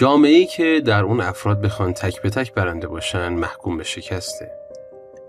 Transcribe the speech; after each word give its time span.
جامعه 0.00 0.30
ای 0.30 0.46
که 0.46 0.82
در 0.84 1.02
اون 1.02 1.20
افراد 1.20 1.60
بخوان 1.60 1.92
تک 1.92 2.22
به 2.22 2.30
تک 2.30 2.54
برنده 2.54 2.88
باشن 2.88 3.28
محکوم 3.28 3.76
به 3.76 3.84
شکسته. 3.84 4.50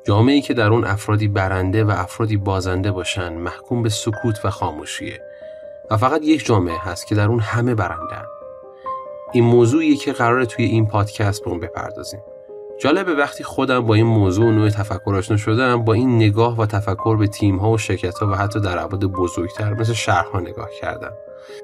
جامعه 0.03 0.35
ای 0.35 0.41
که 0.41 0.53
در 0.53 0.69
اون 0.69 0.85
افرادی 0.85 1.27
برنده 1.27 1.83
و 1.83 1.91
افرادی 1.91 2.37
بازنده 2.37 2.91
باشن 2.91 3.33
محکوم 3.33 3.83
به 3.83 3.89
سکوت 3.89 4.45
و 4.45 4.49
خاموشیه. 4.49 5.21
و 5.91 5.97
فقط 5.97 6.21
یک 6.23 6.45
جامعه 6.45 6.77
هست 6.77 7.07
که 7.07 7.15
در 7.15 7.27
اون 7.27 7.39
همه 7.39 7.75
برنده 7.75 8.15
این 9.31 9.43
موضوعی 9.43 9.95
که 9.95 10.13
قراره 10.13 10.45
توی 10.45 10.65
این 10.65 10.87
پادکست 10.87 11.43
به 11.43 11.57
بپردازیم. 11.57 12.21
جالبه 12.81 13.15
وقتی 13.15 13.43
خودم 13.43 13.79
با 13.79 13.93
این 13.93 14.05
موضوع 14.05 14.45
و 14.45 14.51
نوع 14.51 14.69
تفکر 14.69 15.15
آشنا 15.15 15.37
شدم 15.37 15.83
با 15.83 15.93
این 15.93 16.15
نگاه 16.15 16.57
و 16.57 16.65
تفکر 16.65 17.17
به 17.17 17.27
تیم 17.27 17.57
ها 17.57 17.71
و 17.71 17.77
شرکت 17.77 18.17
ها 18.17 18.27
و 18.27 18.35
حتی 18.35 18.59
در 18.59 18.79
ابعاد 18.79 19.05
بزرگتر 19.05 19.73
مثل 19.73 19.93
شهرها 19.93 20.39
نگاه 20.39 20.69
کردم. 20.81 21.13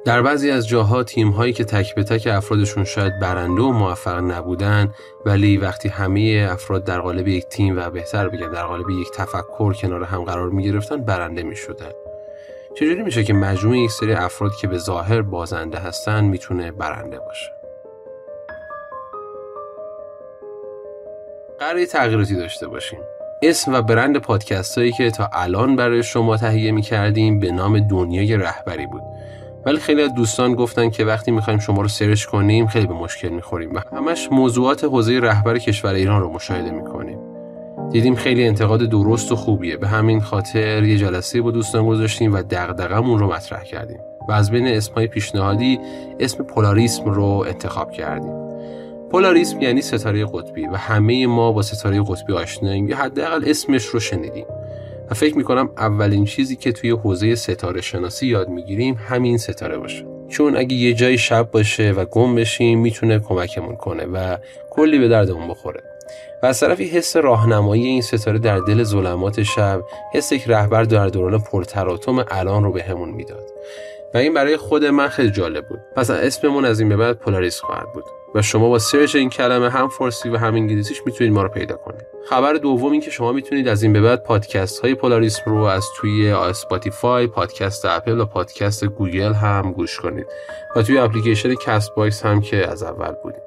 در 0.05 0.21
بعضی 0.21 0.51
از 0.51 0.67
جاها 0.67 1.03
تیم 1.03 1.29
هایی 1.29 1.53
که 1.53 1.63
تک 1.63 1.95
به 1.95 2.03
تک 2.03 2.27
افرادشون 2.27 2.83
شاید 2.83 3.19
برنده 3.19 3.61
و 3.61 3.71
موفق 3.71 4.17
نبودن 4.17 4.93
ولی 5.25 5.57
وقتی 5.57 5.89
همه 5.89 6.47
افراد 6.51 6.83
در 6.83 6.99
قالب 6.99 7.27
یک 7.27 7.45
تیم 7.45 7.77
و 7.77 7.89
بهتر 7.89 8.29
بگم 8.29 8.51
در 8.51 8.63
قالب 8.63 8.89
یک 8.89 9.11
تفکر 9.11 9.73
کنار 9.73 10.03
هم 10.03 10.23
قرار 10.23 10.49
می 10.49 10.63
گرفتن 10.63 10.97
برنده 10.97 11.43
می 11.43 11.55
شدن. 11.55 11.91
چجوری 12.75 13.03
میشه 13.03 13.23
که 13.23 13.33
مجموع 13.33 13.77
یک 13.77 13.91
سری 13.91 14.13
افراد 14.13 14.55
که 14.55 14.67
به 14.67 14.77
ظاهر 14.77 15.21
بازنده 15.21 15.79
هستن 15.79 16.23
می‌تونه 16.23 16.71
برنده 16.71 17.19
باشه؟ 17.19 17.51
قراره 21.59 21.85
تغییراتی 21.85 22.35
داشته 22.35 22.67
باشیم. 22.67 22.99
اسم 23.41 23.73
و 23.73 23.81
برند 23.81 24.17
پادکست 24.17 24.77
هایی 24.77 24.91
که 24.91 25.11
تا 25.11 25.29
الان 25.33 25.75
برای 25.75 26.03
شما 26.03 26.37
تهیه 26.37 26.71
می 26.71 26.81
کردیم 26.81 27.39
به 27.39 27.51
نام 27.51 27.79
دنیای 27.79 28.37
رهبری 28.37 28.85
بود. 28.85 29.01
ولی 29.67 29.77
خیلی 29.77 30.01
از 30.01 30.13
دوستان 30.13 30.55
گفتن 30.55 30.89
که 30.89 31.05
وقتی 31.05 31.31
می‌خوایم 31.31 31.59
شما 31.59 31.81
رو 31.81 31.87
سرچ 31.87 32.25
کنیم 32.25 32.67
خیلی 32.67 32.87
به 32.87 32.93
مشکل 32.93 33.29
می‌خوریم 33.29 33.73
و 33.73 33.79
همش 33.93 34.27
موضوعات 34.31 34.83
حوزه 34.83 35.19
رهبر 35.19 35.57
کشور 35.57 35.93
ایران 35.93 36.21
رو 36.21 36.33
مشاهده 36.33 36.71
می‌کنیم. 36.71 37.19
دیدیم 37.91 38.15
خیلی 38.15 38.47
انتقاد 38.47 38.79
درست 38.79 39.31
و 39.31 39.35
خوبیه. 39.35 39.77
به 39.77 39.87
همین 39.87 40.21
خاطر 40.21 40.83
یه 40.83 40.97
جلسه 40.97 41.41
با 41.41 41.51
دوستان 41.51 41.85
گذاشتیم 41.85 42.33
و 42.33 42.41
دغدغمون 42.41 43.19
رو 43.19 43.33
مطرح 43.33 43.63
کردیم 43.63 43.99
و 44.29 44.31
از 44.31 44.51
بین 44.51 44.67
اسمهای 44.67 45.07
پیشنهادی 45.07 45.79
اسم 46.19 46.43
پولاریسم 46.43 47.05
رو 47.05 47.45
انتخاب 47.47 47.91
کردیم. 47.91 48.33
پولاریسم 49.11 49.61
یعنی 49.61 49.81
ستاره 49.81 50.25
قطبی 50.25 50.67
و 50.67 50.75
همه 50.75 51.27
ما 51.27 51.51
با 51.51 51.61
ستاره 51.61 52.01
قطبی 52.01 52.33
آشناییم 52.33 52.87
یا 52.87 52.97
حداقل 52.97 53.43
اسمش 53.47 53.85
رو 53.85 53.99
شنیدیم. 53.99 54.45
و 55.11 55.13
فکر 55.13 55.37
می‌کنم 55.37 55.69
اولین 55.77 56.25
چیزی 56.25 56.55
که 56.55 56.71
توی 56.71 56.89
حوزه 56.89 57.35
ستاره 57.35 57.81
شناسی 57.81 58.27
یاد 58.27 58.49
می‌گیریم 58.49 58.99
همین 59.09 59.37
ستاره 59.37 59.77
باشه. 59.77 60.05
چون 60.29 60.57
اگه 60.57 60.75
یه 60.75 60.93
جای 60.93 61.17
شب 61.17 61.51
باشه 61.51 61.91
و 61.91 62.05
گم 62.05 62.35
بشیم 62.35 62.79
می‌تونه 62.79 63.19
کمکمون 63.19 63.75
کنه 63.75 64.05
و 64.05 64.37
کلی 64.69 64.99
به 64.99 65.07
دردمون 65.07 65.47
بخوره. 65.47 65.83
و 66.43 66.45
از 66.45 66.59
طرفی 66.59 66.85
حس 66.85 67.15
راهنمایی 67.15 67.85
این 67.85 68.01
ستاره 68.01 68.39
در 68.39 68.59
دل 68.59 68.83
ظلمات 68.83 69.43
شب 69.43 69.81
حس 70.13 70.31
یک 70.31 70.43
رهبر 70.47 70.83
در 70.83 71.07
دوران 71.07 71.39
پرتلاطم 71.39 72.25
الان 72.31 72.63
رو 72.63 72.71
بهمون 72.71 73.11
به 73.11 73.17
می‌داد. 73.17 73.51
و 74.13 74.17
این 74.17 74.33
برای 74.33 74.57
خود 74.57 74.85
من 74.85 75.07
خیلی 75.07 75.31
جالب 75.31 75.67
بود. 75.67 75.79
پس 75.95 76.09
اسممون 76.09 76.65
از 76.65 76.79
این 76.79 76.89
به 76.89 76.97
بعد 76.97 77.17
پولاریس 77.17 77.59
خواهد 77.59 77.93
بود. 77.93 78.03
و 78.35 78.41
شما 78.41 78.69
با 78.69 78.79
سرچ 78.79 79.15
این 79.15 79.29
کلمه 79.29 79.69
هم 79.69 79.87
فارسی 79.87 80.29
و 80.29 80.37
هم 80.37 80.55
انگلیسیش 80.55 81.01
می‌تونید 81.05 81.33
ما 81.33 81.43
رو 81.43 81.49
پیدا 81.49 81.75
کنید. 81.75 82.05
خبر 82.29 82.53
دوم 82.53 82.91
این 82.91 83.01
که 83.01 83.11
شما 83.11 83.31
می‌تونید 83.31 83.67
از 83.67 83.83
این 83.83 83.93
به 83.93 84.01
بعد 84.01 84.23
پادکست 84.23 84.79
های 84.79 84.95
پولاریسم 84.95 85.41
رو 85.45 85.63
از 85.63 85.85
توی 85.97 86.31
Spotify 86.31 87.27
پادکست 87.27 87.85
اپل 87.85 88.19
و 88.19 88.25
پادکست 88.25 88.85
گوگل 88.85 89.33
هم 89.33 89.71
گوش 89.71 89.99
کنید 89.99 90.27
و 90.75 90.81
توی 90.81 90.97
اپلیکیشن 90.97 91.55
Castbox 91.55 92.25
هم 92.25 92.41
که 92.41 92.71
از 92.71 92.83
اول 92.83 93.11
بودیم. 93.23 93.41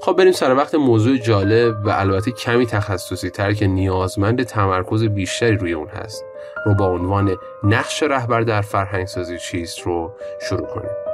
خب 0.00 0.12
بریم 0.12 0.32
سر 0.32 0.54
وقت 0.54 0.74
موضوع 0.74 1.16
جالب 1.16 1.86
و 1.86 1.90
البته 1.90 2.30
کمی 2.30 2.66
تخصصی 2.66 3.30
تر 3.30 3.52
که 3.52 3.66
نیازمند 3.66 4.42
تمرکز 4.42 5.04
بیشتری 5.04 5.56
روی 5.56 5.72
اون 5.72 5.88
هست. 5.88 6.24
رو 6.66 6.74
با 6.74 6.86
عنوان 6.86 7.36
نقش 7.62 8.02
رهبر 8.02 8.40
در 8.40 8.60
فرهنگ 8.60 9.06
سازی 9.06 9.38
چیست 9.38 9.80
رو 9.80 10.12
شروع 10.48 10.66
کنیم. 10.66 11.05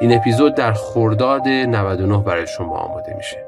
این 0.00 0.16
اپیزود 0.16 0.54
در 0.54 0.72
خرداد 0.72 1.48
99 1.48 2.18
برای 2.18 2.46
شما 2.46 2.76
آماده 2.76 3.14
میشه 3.16 3.46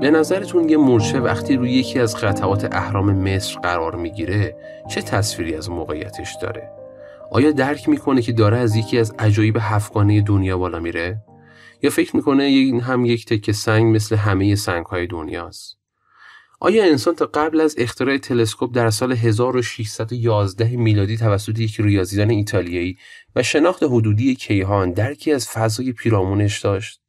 به 0.00 0.10
نظرتون 0.10 0.68
یه 0.68 0.76
مورچه 0.76 1.20
وقتی 1.20 1.56
روی 1.56 1.70
یکی 1.70 1.98
از 1.98 2.16
قطعات 2.16 2.68
اهرام 2.72 3.12
مصر 3.12 3.60
قرار 3.60 3.96
می‌گیره 3.96 4.56
چه 4.88 5.02
تصویری 5.02 5.54
از 5.54 5.70
موقعیتش 5.70 6.36
داره؟ 6.42 6.70
آیا 7.30 7.50
درک 7.50 7.88
می‌کنه 7.88 8.22
که 8.22 8.32
داره 8.32 8.58
از 8.58 8.76
یکی 8.76 8.98
از 8.98 9.14
عجایب 9.18 9.56
هفتگانه 9.60 10.20
دنیا 10.20 10.58
بالا 10.58 10.78
میره؟ 10.78 11.18
یا 11.82 11.90
فکر 11.90 12.16
می‌کنه 12.16 12.42
این 12.42 12.80
هم 12.80 13.04
یک 13.04 13.26
تکه 13.26 13.52
سنگ 13.52 13.96
مثل 13.96 14.16
همه 14.16 14.54
سنگ 14.54 14.86
های 14.86 15.06
دنیاست؟ 15.06 15.79
آیا 16.62 16.84
انسان 16.84 17.14
تا 17.14 17.26
قبل 17.26 17.60
از 17.60 17.74
اختراع 17.78 18.18
تلسکوپ 18.18 18.74
در 18.74 18.90
سال 18.90 19.12
1611 19.12 20.76
میلادی 20.76 21.16
توسط 21.16 21.58
یک 21.58 21.80
ریاضیدان 21.80 22.30
ایتالیایی 22.30 22.98
و 23.36 23.42
شناخت 23.42 23.82
حدودی 23.82 24.34
کیهان 24.34 24.92
درکی 24.92 25.32
از 25.32 25.48
فضای 25.48 25.92
پیرامونش 25.92 26.60
داشت؟ 26.60 27.00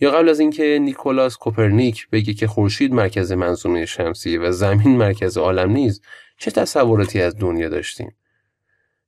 یا 0.00 0.10
قبل 0.10 0.28
از 0.28 0.40
اینکه 0.40 0.78
نیکولاس 0.82 1.36
کوپرنیک 1.36 2.08
بگه 2.10 2.34
که 2.34 2.46
خورشید 2.46 2.92
مرکز 2.92 3.32
منظومه 3.32 3.86
شمسیه 3.86 4.40
و 4.40 4.52
زمین 4.52 4.96
مرکز 4.96 5.38
عالم 5.38 5.70
نیست 5.70 6.02
چه 6.38 6.50
تصوراتی 6.50 7.20
از 7.20 7.36
دنیا 7.38 7.68
داشتیم 7.68 8.16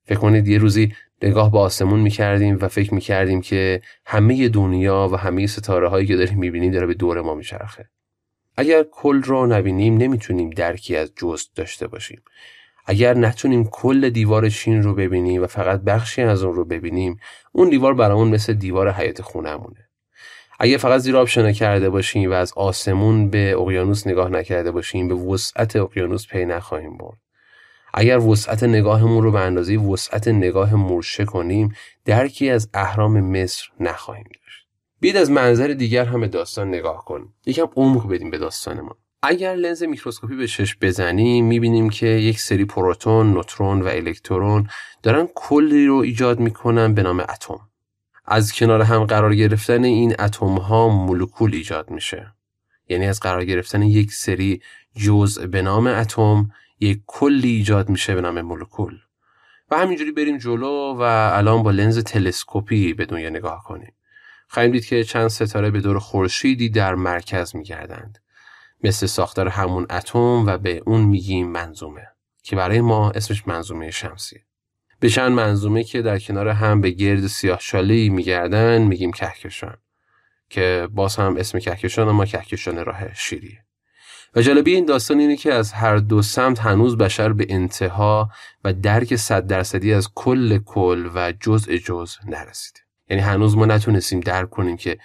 فکر 0.05 0.19
کنید 0.19 0.49
یه 0.49 0.59
روزی 0.59 0.95
نگاه 1.23 1.53
به 1.53 1.59
آسمون 1.59 2.01
می‌کردیم 2.01 2.59
و 2.61 2.69
فکر 2.69 2.95
می‌کردیم 2.95 3.41
که 3.41 3.83
همه 4.07 4.49
دنیا 4.49 5.09
و 5.13 5.17
همه 5.17 5.47
ستاره 5.47 5.89
هایی 5.89 6.07
که 6.07 6.17
داریم 6.17 6.39
می‌بینیم 6.39 6.73
داره 6.73 6.87
به 6.87 6.95
دور 6.95 7.21
ما 7.21 7.35
میچرخه 7.35 7.91
اگر 8.59 8.83
کل 8.83 9.23
را 9.23 9.47
نبینیم 9.47 9.97
نمی‌تونیم 9.97 10.51
درکی 10.51 10.97
از 10.97 11.13
جست 11.17 11.57
داشته 11.57 11.87
باشیم. 11.87 12.23
اگر 12.87 13.15
نتونیم 13.15 13.65
کل 13.65 14.11
دیوار 14.11 14.49
چین 14.49 14.83
رو 14.83 14.95
ببینیم 14.95 15.43
و 15.43 15.47
فقط 15.47 15.81
بخشی 15.81 16.23
از 16.23 16.43
اون 16.43 16.55
رو 16.55 16.65
ببینیم 16.65 17.17
اون 17.53 17.69
دیوار 17.69 17.95
برامون 17.95 18.29
مثل 18.29 18.53
دیوار 18.53 18.91
حیاط 18.91 19.23
خونهمونه. 19.23 19.89
اگه 20.61 20.77
فقط 20.77 21.01
زیر 21.01 21.17
آب 21.17 21.27
شنا 21.27 21.53
کرده 21.53 21.91
باشیم 21.91 22.31
و 22.31 22.35
از 22.35 22.53
آسمون 22.57 23.31
به 23.31 23.53
اقیانوس 23.53 24.07
نگاه 24.07 24.31
نکرده 24.31 24.71
باشیم 24.71 25.09
به 25.09 25.15
وسعت 25.15 25.77
اقیانوس 25.77 26.27
پی 26.27 26.45
نخواهیم 26.45 26.97
برد. 26.97 27.19
اگر 27.95 28.19
وسعت 28.19 28.63
نگاهمون 28.63 29.23
رو 29.23 29.33
به 29.33 29.41
اندازه 29.41 29.77
وسعت 29.77 30.29
نگاه 30.29 30.75
مورچه 30.75 31.25
کنیم 31.25 31.75
درکی 32.05 32.51
از 32.51 32.71
اهرام 32.75 33.21
مصر 33.21 33.69
نخواهیم 33.81 34.25
داشت. 34.25 34.48
بیاید 35.01 35.17
از 35.17 35.31
منظر 35.31 35.69
دیگر 35.69 36.05
هم 36.05 36.27
داستان 36.27 36.69
نگاه 36.69 37.05
کنیم 37.05 37.35
یکم 37.47 37.69
عمق 37.77 38.09
بدیم 38.09 38.31
به 38.31 38.39
داستانمان 38.39 38.95
اگر 39.23 39.55
لنز 39.55 39.83
میکروسکوپی 39.83 40.37
به 40.37 40.47
چشم 40.47 40.79
بزنیم 40.81 41.45
می‌بینیم 41.45 41.91
که 41.91 42.07
یک 42.07 42.41
سری 42.41 42.65
پروتون، 42.65 43.33
نوترون 43.33 43.83
و 43.83 43.87
الکترون 43.87 44.69
دارن 45.03 45.29
کلی 45.35 45.87
رو 45.87 45.95
ایجاد 45.95 46.41
می‌کنن 46.41 46.95
به 46.95 47.03
نام 47.03 47.21
اتم. 47.21 47.61
از 48.25 48.53
کنار 48.53 48.83
هم 48.83 49.05
قرار 49.05 49.35
گرفتن 49.35 49.85
این 49.85 50.15
اتم 50.19 50.47
ها 50.47 50.89
مولکول 50.89 51.55
ایجاد 51.55 51.91
میشه. 51.91 52.33
یعنی 52.89 53.07
از 53.07 53.21
قرار 53.21 53.45
گرفتن 53.45 53.83
یک 53.83 54.13
سری 54.13 54.63
جزء 54.97 55.47
به 55.47 55.63
نام 55.63 55.87
اتم 55.87 56.51
یک 56.81 57.01
کلی 57.07 57.49
ایجاد 57.49 57.89
میشه 57.89 58.15
به 58.15 58.21
نام 58.21 58.41
مولکول. 58.41 58.99
و 59.71 59.79
همینجوری 59.79 60.13
بریم 60.13 60.39
جلو 60.39 60.95
و 60.95 61.31
الان 61.33 61.63
با 61.63 61.71
لنز 61.71 61.99
تلسکوپی 61.99 62.95
به 62.95 63.07
دنیا 63.07 63.31
نگاه 63.31 63.65
کنیم. 63.65 63.93
خواهیم 64.49 64.73
دید 64.73 64.87
که 64.87 65.05
چند 65.05 65.29
ستاره 65.29 65.71
به 65.71 65.81
دور 65.81 65.99
خورشیدی 65.99 66.69
در 66.69 66.95
مرکز 66.95 67.57
میگردند. 67.57 68.19
مثل 68.85 69.07
ساختار 69.07 69.49
همون 69.49 69.87
اتم 69.91 70.47
و 70.47 70.59
به 70.59 70.83
اون 70.87 71.01
میگیم 71.01 71.49
منظومه 71.49 72.07
که 72.43 72.57
برای 72.57 72.81
ما 72.81 73.11
اسمش 73.11 73.49
منظومه 73.49 73.91
شمسیه 73.91 74.45
به 75.01 75.09
چند 75.11 75.33
منظومه 75.33 75.85
که 75.85 76.03
در 76.03 76.19
کنار 76.19 76.49
هم 76.49 76.81
به 76.81 76.91
گرد 76.91 77.27
سیاه 77.27 77.59
شالی 77.61 78.09
میگردن 78.09 78.83
میگیم 78.83 79.13
کهکشان 79.13 79.77
که 80.51 80.89
باز 80.91 81.17
هم 81.17 81.37
اسم 81.37 81.59
کهکشان 81.59 82.11
ما 82.11 82.25
کهکشان 82.25 82.85
راه 82.85 83.15
شیریه 83.15 83.65
و 84.35 84.43
جالبی 84.43 84.75
این 84.75 84.85
داستان 84.85 85.21
اینه 85.21 85.37
که 85.37 85.55
از 85.55 85.73
هر 85.73 85.97
دو 85.97 86.23
سمت 86.23 86.59
هنوز 86.59 86.97
بشر 86.97 87.33
به 87.33 87.47
انتها 87.49 88.31
و 88.65 88.73
درک 88.73 89.17
صد 89.17 89.47
درصدی 89.47 89.95
از 89.95 90.09
کل 90.15 90.59
کل 90.59 91.11
و 91.15 91.33
جزء 91.41 91.77
جزء 91.77 92.21
نرسیده. 92.27 92.81
یعنی 93.11 93.23
هنوز 93.23 93.57
ما 93.57 93.67
نتونستیم 93.67 94.21
درک 94.21 94.51
کنیم 94.51 94.77
که 94.77 94.99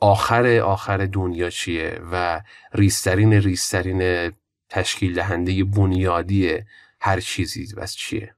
آخر 0.00 0.46
آخر 0.46 0.96
دنیا 0.96 1.50
چیه 1.50 2.00
و 2.12 2.40
ریسترین 2.74 3.32
ریسترین 3.32 4.32
تشکیل 4.68 5.14
دهنده 5.14 5.64
بنیادی 5.64 6.58
هر 7.00 7.20
چیزی 7.20 7.74
بس 7.74 7.94
چیه. 7.94 8.34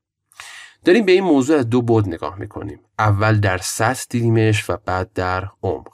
داریم 0.84 1.04
به 1.04 1.12
این 1.12 1.24
موضوع 1.24 1.58
از 1.58 1.70
دو 1.70 1.82
بود 1.82 2.08
نگاه 2.08 2.38
می‌کنیم. 2.38 2.80
اول 2.98 3.40
در 3.40 3.58
سطح 3.58 4.04
دیدیمش 4.10 4.70
و 4.70 4.76
بعد 4.86 5.12
در 5.12 5.48
عمق. 5.62 5.92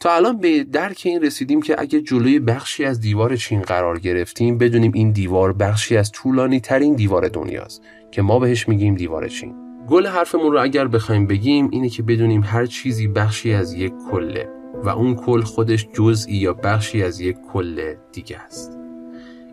تا 0.00 0.14
الان 0.14 0.38
به 0.38 0.64
درک 0.64 1.02
این 1.04 1.22
رسیدیم 1.22 1.62
که 1.62 1.80
اگه 1.80 2.00
جلوی 2.00 2.38
بخشی 2.38 2.84
از 2.84 3.00
دیوار 3.00 3.36
چین 3.36 3.62
قرار 3.62 3.98
گرفتیم 3.98 4.58
بدونیم 4.58 4.92
این 4.94 5.10
دیوار 5.10 5.52
بخشی 5.52 5.96
از 5.96 6.12
طولانی 6.12 6.60
ترین 6.60 6.94
دیوار 6.94 7.28
دنیاست 7.28 7.82
که 8.10 8.22
ما 8.22 8.38
بهش 8.38 8.68
میگیم 8.68 8.94
دیوار 8.94 9.28
چین. 9.28 9.69
گل 9.88 10.06
حرفمون 10.06 10.52
رو 10.52 10.62
اگر 10.62 10.88
بخوایم 10.88 11.26
بگیم 11.26 11.68
اینه 11.72 11.88
که 11.88 12.02
بدونیم 12.02 12.42
هر 12.44 12.66
چیزی 12.66 13.08
بخشی 13.08 13.52
از 13.52 13.72
یک 13.72 13.92
کله 14.10 14.48
و 14.84 14.88
اون 14.88 15.14
کل 15.14 15.40
خودش 15.40 15.88
جزئی 15.92 16.36
یا 16.36 16.52
بخشی 16.52 17.02
از 17.02 17.20
یک 17.20 17.36
کل 17.52 17.94
دیگه 18.12 18.38
است. 18.38 18.78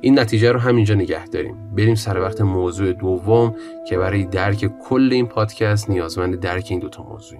این 0.01 0.19
نتیجه 0.19 0.51
رو 0.51 0.59
همینجا 0.59 0.95
نگه 0.95 1.25
داریم. 1.25 1.55
بریم 1.75 1.95
سر 1.95 2.21
وقت 2.21 2.41
موضوع 2.41 2.93
دوم 2.93 3.55
که 3.89 3.97
برای 3.97 4.25
درک 4.25 4.79
کل 4.79 5.09
این 5.11 5.27
پادکست 5.27 5.89
نیازمند 5.89 6.39
درک 6.39 6.67
این 6.69 6.79
دوتا 6.79 7.03
موضوع 7.03 7.39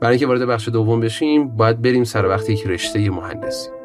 برای 0.00 0.12
اینکه 0.12 0.26
وارد 0.26 0.46
بخش 0.46 0.68
دوم 0.68 1.00
بشیم 1.00 1.48
باید 1.48 1.82
بریم 1.82 2.04
سر 2.04 2.26
وقت 2.26 2.50
یک 2.50 2.66
رشته 2.66 3.10
مهندسی. 3.10 3.75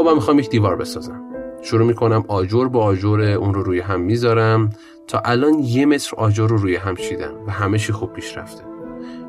خب 0.00 0.06
من 0.06 0.14
می‌خوام 0.14 0.38
یک 0.38 0.50
دیوار 0.50 0.76
بسازم. 0.76 1.22
شروع 1.62 1.86
می‌کنم 1.86 2.24
آجر 2.28 2.64
با 2.64 2.84
آجر 2.84 3.20
اون 3.20 3.54
رو 3.54 3.62
روی 3.62 3.80
هم 3.80 4.00
می‌ذارم. 4.00 4.70
تا 5.06 5.18
الان 5.24 5.58
یه 5.58 5.86
متر 5.86 6.16
آجر 6.16 6.46
رو 6.46 6.56
روی 6.56 6.76
هم 6.76 6.96
چیدم 6.96 7.34
و 7.46 7.50
همه 7.50 7.78
چی 7.78 7.92
خوب 7.92 8.12
پیش 8.12 8.36
رفته 8.36 8.64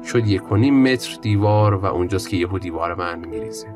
شد 0.06 0.28
یک 0.28 0.52
و 0.52 0.56
نیم 0.56 0.84
متر 0.84 1.18
دیوار 1.22 1.76
و 1.76 1.86
اونجاست 1.86 2.30
که 2.30 2.38
یهو 2.38 2.60
دیوار 2.60 2.96
من 2.96 3.20
میریزه. 3.20 3.68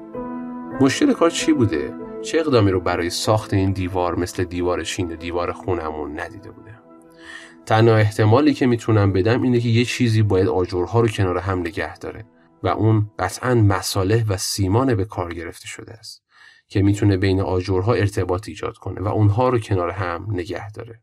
مشکل 0.81 1.13
کار 1.13 1.29
چی 1.29 1.53
بوده؟ 1.53 1.93
چه 2.21 2.39
اقدامی 2.39 2.71
رو 2.71 2.79
برای 2.79 3.09
ساخت 3.09 3.53
این 3.53 3.71
دیوار 3.71 4.19
مثل 4.19 4.43
دیوار 4.43 4.83
شین 4.83 5.11
و 5.11 5.15
دیوار 5.15 5.51
خونمون 5.51 6.19
ندیده 6.19 6.51
بودم 6.51 6.81
تنها 7.65 7.95
احتمالی 7.95 8.53
که 8.53 8.65
می‌تونم 8.65 9.13
بدم 9.13 9.41
اینه 9.41 9.59
که 9.59 9.69
یه 9.69 9.85
چیزی 9.85 10.21
باید 10.21 10.47
آجرها 10.47 10.99
رو 10.99 11.07
کنار 11.07 11.37
هم 11.37 11.59
نگه 11.59 11.97
داره 11.97 12.25
و 12.63 12.67
اون 12.67 13.11
قطعا 13.19 13.55
مصالح 13.55 14.23
و 14.29 14.37
سیمان 14.37 14.95
به 14.95 15.05
کار 15.05 15.33
گرفته 15.33 15.67
شده 15.67 15.93
است. 15.93 16.24
که 16.67 16.81
می‌تونه 16.81 17.17
بین 17.17 17.41
آجرها 17.41 17.93
ارتباط 17.93 18.47
ایجاد 18.47 18.77
کنه 18.77 19.01
و 19.01 19.07
اونها 19.07 19.49
رو 19.49 19.59
کنار 19.59 19.89
هم 19.89 20.27
نگه 20.29 20.71
داره. 20.71 21.01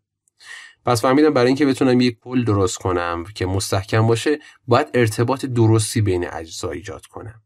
پس 0.85 1.03
فهمیدم 1.03 1.35
برای 1.35 1.47
اینکه 1.47 1.67
بتونم 1.67 2.01
یک 2.01 2.21
پل 2.21 2.45
درست 2.45 2.79
کنم 2.79 3.25
که 3.35 3.47
مستحکم 3.47 4.07
باشه 4.07 4.39
باید 4.67 4.87
ارتباط 4.95 5.45
درستی 5.47 6.01
بین 6.01 6.29
اجزا 6.33 6.71
ایجاد 6.71 7.07
کنم. 7.07 7.43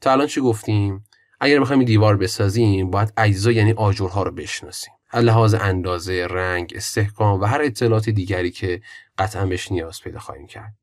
تا 0.00 0.12
الان 0.12 0.26
چی 0.26 0.40
گفتیم؟ 0.40 1.04
اگر 1.40 1.60
بخوایم 1.60 1.84
دیوار 1.84 2.16
بسازیم 2.16 2.90
باید 2.90 3.12
اجزا 3.16 3.52
یعنی 3.52 3.72
آجرها 3.72 4.22
رو 4.22 4.30
بشناسیم. 4.30 4.94
لحاظ 5.14 5.54
اندازه 5.54 6.26
رنگ 6.30 6.72
استحکام 6.76 7.40
و 7.40 7.44
هر 7.44 7.62
اطلاعات 7.62 8.10
دیگری 8.10 8.50
که 8.50 8.82
قطعا 9.18 9.46
بهش 9.46 9.72
نیاز 9.72 10.02
پیدا 10.02 10.18
خواهیم 10.18 10.46
کرد. 10.46 10.74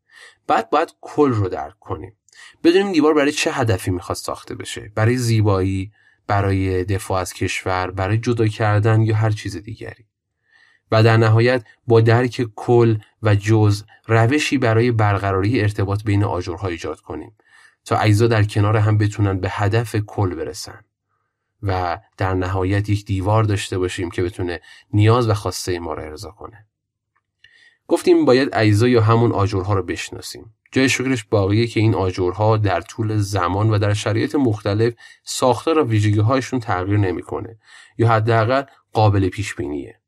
بعد 0.47 0.69
باید 0.69 0.93
کل 1.01 1.31
رو 1.31 1.49
درک 1.49 1.79
کنیم. 1.79 2.17
بدونیم 2.63 2.91
دیوار 2.91 3.13
برای 3.13 3.31
چه 3.31 3.51
هدفی 3.51 3.91
می‌خواد 3.91 4.17
ساخته 4.17 4.55
بشه؟ 4.55 4.91
برای 4.95 5.17
زیبایی 5.17 5.91
برای 6.27 6.83
دفاع 6.83 7.21
از 7.21 7.33
کشور 7.33 7.91
برای 7.91 8.17
جدا 8.17 8.47
کردن 8.47 9.01
یا 9.01 9.15
هر 9.15 9.29
چیز 9.29 9.57
دیگری. 9.57 10.05
و 10.91 11.03
در 11.03 11.17
نهایت 11.17 11.63
با 11.87 12.01
درک 12.01 12.47
کل 12.55 12.97
و 13.23 13.35
جز 13.35 13.83
روشی 14.07 14.57
برای 14.57 14.91
برقراری 14.91 15.61
ارتباط 15.61 16.03
بین 16.03 16.23
آجرها 16.23 16.67
ایجاد 16.67 16.99
کنیم 16.99 17.35
تا 17.85 17.97
اجزا 17.97 18.27
در 18.27 18.43
کنار 18.43 18.77
هم 18.77 18.97
بتونن 18.97 19.39
به 19.39 19.49
هدف 19.49 19.95
کل 19.95 20.35
برسن. 20.35 20.79
و 21.63 21.99
در 22.17 22.33
نهایت 22.33 22.89
یک 22.89 23.05
دیوار 23.05 23.43
داشته 23.43 23.77
باشیم 23.77 24.11
که 24.11 24.23
بتونه 24.23 24.61
نیاز 24.93 25.29
و 25.29 25.33
خواسته 25.33 25.79
ما 25.79 25.93
را 25.93 26.03
ارضا 26.03 26.31
کنه. 26.31 26.65
گفتیم 27.87 28.25
باید 28.25 28.49
اجزا 28.53 28.87
یا 28.87 29.01
همون 29.01 29.31
آجرها 29.31 29.73
رو 29.73 29.83
بشناسیم. 29.83 30.53
جای 30.75 30.89
شکرش 30.89 31.23
باقیه 31.23 31.67
که 31.67 31.79
این 31.79 31.95
آجرها 31.95 32.57
در 32.57 32.81
طول 32.81 33.17
زمان 33.17 33.69
و 33.69 33.77
در 33.77 33.93
شرایط 33.93 34.35
مختلف 34.35 34.93
ساختار 35.23 35.79
و 35.79 35.87
ویژگی 35.87 36.19
هایشون 36.19 36.59
تغییر 36.59 36.97
نمی‌کنه 36.97 37.59
یا 37.97 38.09
حداقل 38.09 38.63
قابل 38.93 39.29
پیش 39.29 39.55
بینیه 39.55 39.99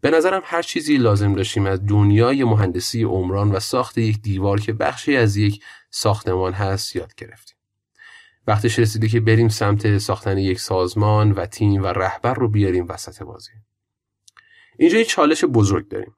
به 0.00 0.10
نظرم 0.10 0.42
هر 0.44 0.62
چیزی 0.62 0.96
لازم 0.96 1.34
داشتیم 1.34 1.66
از 1.66 1.86
دنیای 1.86 2.44
مهندسی 2.44 3.02
عمران 3.02 3.50
و 3.50 3.60
ساخت 3.60 3.98
یک 3.98 4.22
دیوار 4.22 4.60
که 4.60 4.72
بخشی 4.72 5.16
از 5.16 5.36
یک 5.36 5.64
ساختمان 5.90 6.52
هست 6.52 6.96
یاد 6.96 7.14
گرفتیم. 7.14 7.56
وقتش 8.46 8.78
رسیده 8.78 9.08
که 9.08 9.20
بریم 9.20 9.48
سمت 9.48 9.98
ساختن 9.98 10.38
یک 10.38 10.60
سازمان 10.60 11.32
و 11.32 11.46
تیم 11.46 11.82
و 11.82 11.86
رهبر 11.86 12.34
رو 12.34 12.48
بیاریم 12.48 12.86
وسط 12.88 13.22
بازی. 13.22 13.52
اینجا 14.78 14.98
یک 14.98 15.08
چالش 15.08 15.44
بزرگ 15.44 15.88
داریم. 15.88 16.16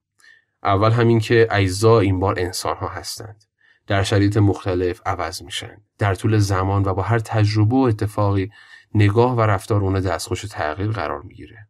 اول 0.62 0.90
همین 0.90 1.20
که 1.20 1.48
اجزا 1.50 2.00
این 2.00 2.20
بار 2.20 2.34
انسان 2.38 2.76
ها 2.76 2.88
هستند. 2.88 3.44
در 3.86 4.02
شرایط 4.02 4.36
مختلف 4.36 5.00
عوض 5.06 5.42
میشن. 5.42 5.76
در 5.98 6.14
طول 6.14 6.38
زمان 6.38 6.82
و 6.84 6.94
با 6.94 7.02
هر 7.02 7.18
تجربه 7.18 7.76
و 7.76 7.78
اتفاقی 7.78 8.50
نگاه 8.94 9.36
و 9.36 9.40
رفتار 9.40 9.84
اونها 9.84 10.00
دستخوش 10.00 10.42
تغییر 10.42 10.90
قرار 10.90 11.22
می‌گیره. 11.22 11.68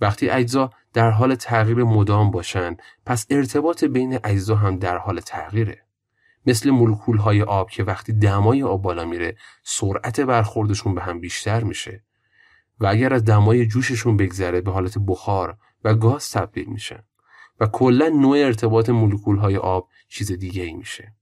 وقتی 0.00 0.30
اجزا 0.30 0.70
در 0.92 1.10
حال 1.10 1.34
تغییر 1.34 1.84
مدام 1.84 2.30
باشند 2.30 2.82
پس 3.06 3.26
ارتباط 3.30 3.84
بین 3.84 4.18
اجزا 4.24 4.56
هم 4.56 4.78
در 4.78 4.98
حال 4.98 5.20
تغییره 5.20 5.84
مثل 6.46 6.70
مولکول 6.70 7.16
های 7.16 7.42
آب 7.42 7.70
که 7.70 7.84
وقتی 7.84 8.12
دمای 8.12 8.62
آب 8.62 8.82
بالا 8.82 9.04
میره 9.04 9.36
سرعت 9.62 10.20
برخوردشون 10.20 10.94
به 10.94 11.02
هم 11.02 11.20
بیشتر 11.20 11.64
میشه 11.64 12.04
و 12.80 12.86
اگر 12.86 13.14
از 13.14 13.24
دمای 13.24 13.66
جوششون 13.66 14.16
بگذره 14.16 14.60
به 14.60 14.72
حالت 14.72 14.98
بخار 15.06 15.56
و 15.84 15.94
گاز 15.94 16.30
تبدیل 16.30 16.68
میشن 16.68 17.02
و 17.60 17.66
کلا 17.66 18.08
نوع 18.08 18.38
ارتباط 18.38 18.90
مولکول 18.90 19.36
های 19.36 19.56
آب 19.56 19.88
چیز 20.08 20.32
دیگه 20.32 20.62
ای 20.62 20.72
میشه 20.72 21.14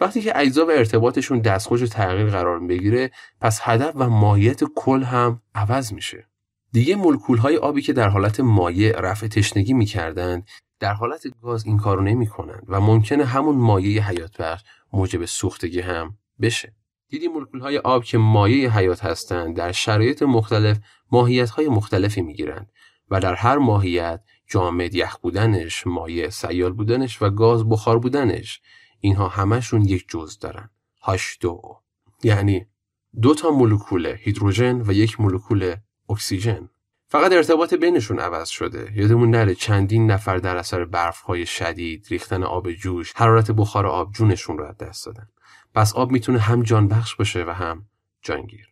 وقتی 0.00 0.20
که 0.20 0.32
اجزا 0.34 0.66
و 0.66 0.70
ارتباطشون 0.70 1.38
دستخوش 1.38 1.88
تغییر 1.88 2.26
قرار 2.26 2.60
بگیره 2.60 3.10
پس 3.40 3.60
هدف 3.62 3.92
و 3.94 4.08
ماهیت 4.08 4.64
کل 4.64 5.02
هم 5.02 5.42
عوض 5.54 5.92
میشه. 5.92 6.26
دیگه 6.72 6.96
مولکول 6.96 7.38
های 7.38 7.56
آبی 7.56 7.82
که 7.82 7.92
در 7.92 8.08
حالت 8.08 8.40
مایع 8.40 9.00
رفع 9.00 9.26
تشنگی 9.26 9.72
می‌کردند 9.72 10.48
در 10.80 10.92
حالت 10.92 11.22
گاز 11.42 11.66
این 11.66 11.78
کارو 11.78 12.02
نمی‌کنند 12.02 12.64
و 12.68 12.80
ممکنه 12.80 13.24
همون 13.24 13.56
مایع 13.56 14.02
حیات 14.02 14.36
بخش 14.36 14.62
موجب 14.92 15.24
سوختگی 15.24 15.80
هم 15.80 16.18
بشه. 16.40 16.74
دیدی 17.08 17.28
مولکول 17.28 17.60
های 17.60 17.78
آب 17.78 18.04
که 18.04 18.18
مایع 18.18 18.68
حیات 18.68 19.04
هستند 19.04 19.56
در 19.56 19.72
شرایط 19.72 20.22
مختلف 20.22 20.78
ماهیت 21.12 21.50
های 21.50 21.68
مختلفی 21.68 22.22
می‌گیرند 22.22 22.72
و 23.10 23.20
در 23.20 23.34
هر 23.34 23.58
ماهیت 23.58 24.20
جامد 24.46 24.94
یخ 24.94 25.16
بودنش 25.16 25.86
مایع 25.86 26.28
سیال 26.28 26.72
بودنش 26.72 27.22
و 27.22 27.30
گاز 27.30 27.68
بخار 27.68 27.98
بودنش 27.98 28.60
اینها 29.00 29.28
همشون 29.28 29.82
یک 29.82 30.04
جز 30.08 30.38
دارن. 30.38 30.70
هاش 31.02 31.38
دو 31.40 31.80
یعنی 32.22 32.66
دو 33.22 33.34
تا 33.34 33.50
مولکول 33.50 34.06
هیدروژن 34.06 34.80
و 34.80 34.92
یک 34.92 35.20
مولکول 35.20 35.76
اکسیژن. 36.08 36.68
فقط 37.08 37.32
ارتباط 37.32 37.74
بینشون 37.74 38.18
عوض 38.18 38.48
شده. 38.48 38.92
یادمون 38.94 39.30
نره 39.30 39.54
چندین 39.54 40.10
نفر 40.10 40.36
در 40.36 40.56
اثر 40.56 40.84
برفهای 40.84 41.46
شدید 41.46 42.06
ریختن 42.10 42.42
آب 42.42 42.72
جوش 42.72 43.12
حرارت 43.16 43.50
بخار 43.50 43.86
آب 43.86 44.12
جونشون 44.12 44.58
رو 44.58 44.64
از 44.64 44.76
دست 44.76 45.06
دادن. 45.06 45.28
پس 45.74 45.94
آب 45.94 46.10
می‌تونه 46.10 46.38
هم 46.38 46.62
جان 46.62 46.88
بخش 46.88 47.14
باشه 47.14 47.44
و 47.44 47.50
هم 47.50 47.86
جانگیر. 48.22 48.69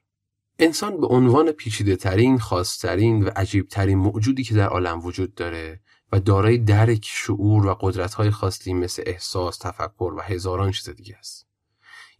انسان 0.58 1.00
به 1.00 1.06
عنوان 1.06 1.52
پیچیده 1.52 1.96
ترین، 1.96 2.38
خاصترین 2.38 3.24
و 3.24 3.30
عجیب 3.36 3.68
ترین 3.68 3.98
موجودی 3.98 4.44
که 4.44 4.54
در 4.54 4.66
عالم 4.66 5.04
وجود 5.04 5.34
داره 5.34 5.80
و 6.12 6.20
دارای 6.20 6.58
درک، 6.58 7.00
شعور 7.02 7.66
و 7.66 7.74
قدرت 7.80 8.14
های 8.14 8.30
خاصی 8.30 8.74
مثل 8.74 9.02
احساس، 9.06 9.58
تفکر 9.58 10.14
و 10.16 10.20
هزاران 10.20 10.70
چیز 10.70 10.88
دیگه 10.88 11.16
است. 11.18 11.46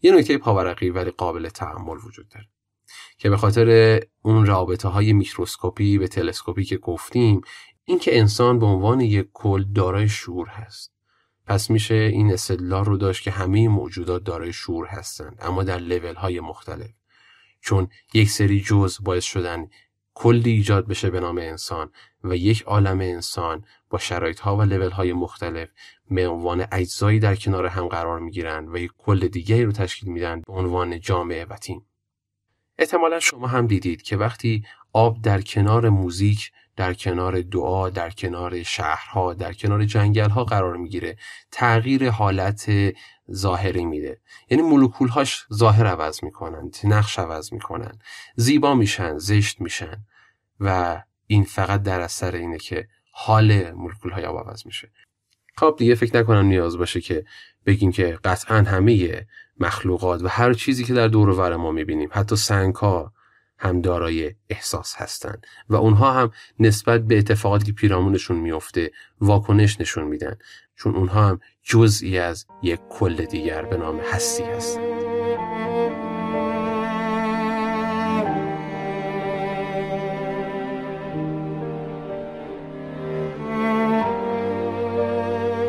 یه 0.02 0.12
نکته 0.12 0.38
پاورقی 0.38 0.90
ولی 0.90 1.10
قابل 1.10 1.48
تحمل 1.48 1.96
وجود 2.04 2.28
داره. 2.28 2.46
که 3.18 3.30
به 3.30 3.36
خاطر 3.36 4.00
اون 4.22 4.46
رابطه 4.46 4.88
های 4.88 5.12
میکروسکوپی 5.12 5.98
به 5.98 6.08
تلسکوپی 6.08 6.64
که 6.64 6.76
گفتیم 6.76 7.40
اینکه 7.84 8.18
انسان 8.18 8.58
به 8.58 8.66
عنوان 8.66 9.00
یک 9.00 9.28
کل 9.32 9.64
دارای 9.74 10.08
شعور 10.08 10.48
هست 10.48 10.92
پس 11.46 11.70
میشه 11.70 11.94
این 11.94 12.32
استدلال 12.32 12.84
رو 12.84 12.96
داشت 12.96 13.22
که 13.22 13.30
همه 13.30 13.68
موجودات 13.68 14.24
دارای 14.24 14.52
شعور 14.52 14.86
هستند 14.86 15.38
اما 15.40 15.64
در 15.64 15.78
لول 15.78 16.14
های 16.14 16.40
مختلف 16.40 16.90
چون 17.60 17.88
یک 18.14 18.30
سری 18.30 18.60
جز 18.60 18.98
باعث 19.02 19.24
شدن 19.24 19.68
کلی 20.14 20.50
ایجاد 20.50 20.86
بشه 20.86 21.10
به 21.10 21.20
نام 21.20 21.38
انسان 21.38 21.90
و 22.24 22.36
یک 22.36 22.62
عالم 22.62 23.00
انسان 23.00 23.64
با 23.90 23.98
شرایط 23.98 24.40
ها 24.40 24.56
و 24.56 24.62
لول 24.62 24.90
های 24.90 25.12
مختلف 25.12 25.68
به 26.10 26.28
عنوان 26.28 26.66
اجزایی 26.72 27.18
در 27.18 27.36
کنار 27.36 27.66
هم 27.66 27.88
قرار 27.88 28.20
می 28.20 28.30
گیرن 28.30 28.68
و 28.68 28.76
یک 28.76 28.90
کل 28.98 29.28
دیگری 29.28 29.64
رو 29.64 29.72
تشکیل 29.72 30.12
میدن 30.12 30.40
به 30.40 30.52
عنوان 30.52 31.00
جامعه 31.00 31.44
و 31.44 31.56
تیم. 31.56 31.86
احتمالا 32.78 33.20
شما 33.20 33.46
هم 33.46 33.66
دیدید 33.66 34.02
که 34.02 34.16
وقتی 34.16 34.64
آب 34.92 35.22
در 35.22 35.40
کنار 35.40 35.88
موزیک 35.88 36.52
در 36.76 36.94
کنار 36.94 37.40
دعا 37.40 37.90
در 37.90 38.10
کنار 38.10 38.62
شهرها 38.62 39.34
در 39.34 39.52
کنار 39.52 39.84
جنگلها 39.84 40.44
قرار 40.44 40.76
می‌گیره 40.76 41.16
تغییر 41.52 42.10
حالت 42.10 42.70
ظاهری 43.32 43.84
میده. 43.84 44.20
یعنی 44.50 44.62
مولکولهاش 44.62 45.46
ظاهر 45.52 45.86
عوض 45.86 46.24
می‌کنن 46.24 46.70
نقش 46.84 47.18
عوض 47.18 47.52
می‌کنن. 47.52 47.98
زیبا 48.36 48.74
میشن 48.74 49.18
زشت 49.18 49.60
میشن 49.60 50.04
و 50.60 51.02
این 51.26 51.44
فقط 51.44 51.82
در 51.82 52.00
اثر 52.00 52.34
اینه 52.34 52.58
که 52.58 52.88
حال 53.12 53.70
مولکول 53.70 54.10
های 54.10 54.24
عوض 54.24 54.66
میشه. 54.66 54.90
خب 55.56 55.74
دیگه 55.78 55.94
فکر 55.94 56.18
نکنم 56.18 56.46
نیاز 56.46 56.78
باشه 56.78 57.00
که 57.00 57.24
بگیم 57.66 57.92
که 57.92 58.18
قطعا 58.24 58.56
همه 58.56 59.26
مخلوقات 59.60 60.22
و 60.22 60.28
هر 60.28 60.52
چیزی 60.52 60.84
که 60.84 60.94
در 60.94 61.08
دور 61.08 61.28
و 61.28 61.58
ما 61.58 61.72
می‌بینیم 61.72 62.08
حتی 62.12 62.36
سنگ 62.36 62.74
ها 62.74 63.12
هم 63.58 63.80
دارای 63.80 64.34
احساس 64.48 64.94
هستند 64.96 65.46
و 65.68 65.76
اونها 65.76 66.12
هم 66.12 66.30
نسبت 66.60 67.04
به 67.04 67.18
اتفاقاتی 67.18 67.66
که 67.66 67.72
پیرامونشون 67.72 68.36
میفته 68.36 68.90
واکنش 69.20 69.80
نشون 69.80 70.04
میدن. 70.04 70.36
چون 70.76 70.96
اونها 70.96 71.28
هم 71.28 71.40
جزئی 71.62 72.18
از 72.18 72.46
یک 72.62 72.80
کل 72.88 73.24
دیگر 73.24 73.64
به 73.64 73.76
نام 73.76 74.00
هستی 74.00 74.42
هستند 74.42 74.97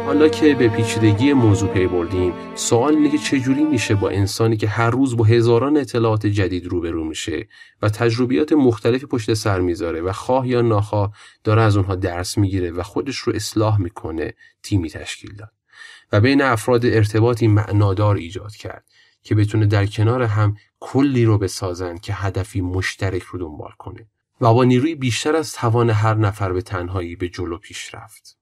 حالا 0.09 0.27
که 0.27 0.55
به 0.55 0.69
پیچیدگی 0.69 1.33
موضوع 1.33 1.73
پی 1.73 1.87
بردیم 1.87 2.33
سوال 2.55 2.95
اینه 2.95 3.09
که 3.09 3.17
چجوری 3.17 3.63
میشه 3.63 3.95
با 3.95 4.09
انسانی 4.09 4.57
که 4.57 4.67
هر 4.67 4.89
روز 4.89 5.17
با 5.17 5.23
هزاران 5.23 5.77
اطلاعات 5.77 6.27
جدید 6.27 6.67
روبرو 6.67 7.03
میشه 7.03 7.47
و 7.81 7.89
تجربیات 7.89 8.53
مختلفی 8.53 9.05
پشت 9.05 9.33
سر 9.33 9.59
می‌ذاره 9.59 10.01
و 10.01 10.11
خواه 10.11 10.47
یا 10.47 10.61
ناخواه 10.61 11.13
داره 11.43 11.61
از 11.61 11.77
اونها 11.77 11.95
درس 11.95 12.37
می‌گیره 12.37 12.71
و 12.71 12.83
خودش 12.83 13.17
رو 13.17 13.33
اصلاح 13.35 13.81
می‌کنه 13.81 14.33
تیمی 14.63 14.89
تشکیل 14.89 15.35
داد 15.35 15.51
و 16.11 16.21
بین 16.21 16.41
افراد 16.41 16.85
ارتباطی 16.85 17.47
معنادار 17.47 18.15
ایجاد 18.15 18.55
کرد 18.55 18.85
که 19.23 19.35
بتونه 19.35 19.65
در 19.65 19.85
کنار 19.85 20.23
هم 20.23 20.55
کلی 20.79 21.25
رو 21.25 21.37
بسازن 21.37 21.97
که 21.97 22.13
هدفی 22.13 22.61
مشترک 22.61 23.23
رو 23.23 23.39
دنبال 23.39 23.71
کنه 23.77 24.07
و 24.41 24.53
با 24.53 24.63
نیروی 24.63 24.95
بیشتر 24.95 25.35
از 25.35 25.53
توان 25.53 25.89
هر 25.89 26.13
نفر 26.13 26.53
به 26.53 26.61
تنهایی 26.61 27.15
به 27.15 27.29
جلو 27.29 27.57
پیش 27.57 27.95
رفت. 27.95 28.38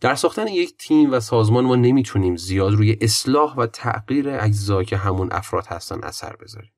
در 0.00 0.14
ساختن 0.14 0.46
یک 0.46 0.76
تیم 0.78 1.12
و 1.12 1.20
سازمان 1.20 1.64
ما 1.64 1.76
نمی‌تونیم 1.76 2.36
زیاد 2.36 2.72
روی 2.72 2.96
اصلاح 3.00 3.54
و 3.54 3.66
تغییر 3.66 4.30
اجزا 4.30 4.82
که 4.82 4.96
همون 4.96 5.28
افراد 5.32 5.66
هستن 5.66 6.00
اثر 6.02 6.36
بذاریم. 6.36 6.72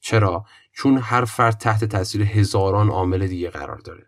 چرا؟ 0.00 0.44
چون 0.72 0.98
هر 0.98 1.24
فرد 1.24 1.54
تحت 1.54 1.84
تاثیر 1.84 2.22
هزاران 2.22 2.88
عامل 2.88 3.26
دیگه 3.26 3.50
قرار 3.50 3.78
داره 3.78 4.06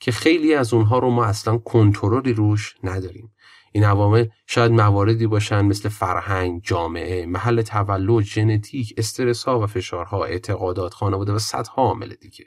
که 0.00 0.12
خیلی 0.12 0.54
از 0.54 0.74
اونها 0.74 0.98
رو 0.98 1.10
ما 1.10 1.24
اصلا 1.24 1.58
کنترلی 1.58 2.32
روش 2.32 2.74
نداریم. 2.82 3.32
این 3.72 3.84
عوامل 3.84 4.26
شاید 4.46 4.72
مواردی 4.72 5.26
باشن 5.26 5.60
مثل 5.60 5.88
فرهنگ، 5.88 6.62
جامعه، 6.64 7.26
محل 7.26 7.62
تولد، 7.62 8.24
ژنتیک، 8.24 8.94
استرس 8.96 9.44
ها 9.44 9.60
و 9.60 9.66
فشارها، 9.66 10.24
اعتقادات، 10.24 10.94
خانواده 10.94 11.32
و 11.32 11.38
صدها 11.38 11.82
عامل 11.82 12.14
دیگه. 12.20 12.44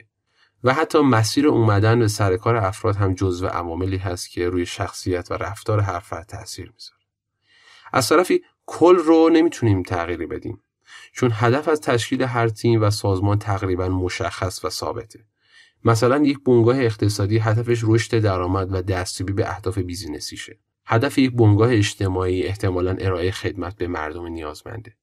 و 0.64 0.74
حتی 0.74 0.98
مسیر 0.98 1.48
اومدن 1.48 1.98
به 1.98 2.08
سر 2.08 2.36
کار 2.36 2.56
افراد 2.56 2.96
هم 2.96 3.14
جزو 3.14 3.46
عواملی 3.46 3.96
هست 3.96 4.30
که 4.30 4.48
روی 4.48 4.66
شخصیت 4.66 5.30
و 5.30 5.34
رفتار 5.34 5.80
هر 5.80 5.98
فرد 5.98 6.26
تاثیر 6.26 6.72
می‌ذاره. 6.74 7.00
از 7.92 8.08
طرفی 8.08 8.42
کل 8.66 8.96
رو 8.96 9.28
نمی‌تونیم 9.32 9.82
تغییری 9.82 10.26
بدیم 10.26 10.62
چون 11.12 11.30
هدف 11.34 11.68
از 11.68 11.80
تشکیل 11.80 12.22
هر 12.22 12.48
تیم 12.48 12.82
و 12.82 12.90
سازمان 12.90 13.38
تقریبا 13.38 13.88
مشخص 13.88 14.64
و 14.64 14.70
ثابته. 14.70 15.24
مثلا 15.84 16.18
یک 16.18 16.44
بنگاه 16.44 16.80
اقتصادی 16.80 17.38
هدفش 17.38 17.80
رشد 17.82 18.18
درآمد 18.18 18.68
و 18.74 18.82
دستیابی 18.82 19.32
به 19.32 19.50
اهداف 19.50 19.78
بیزینسیشه. 19.78 20.58
هدف 20.86 21.18
یک 21.18 21.32
بنگاه 21.32 21.72
اجتماعی 21.72 22.42
احتمالا 22.42 22.96
ارائه 23.00 23.30
خدمت 23.30 23.76
به 23.76 23.86
مردم 23.86 24.26
نیازمنده. 24.26 24.96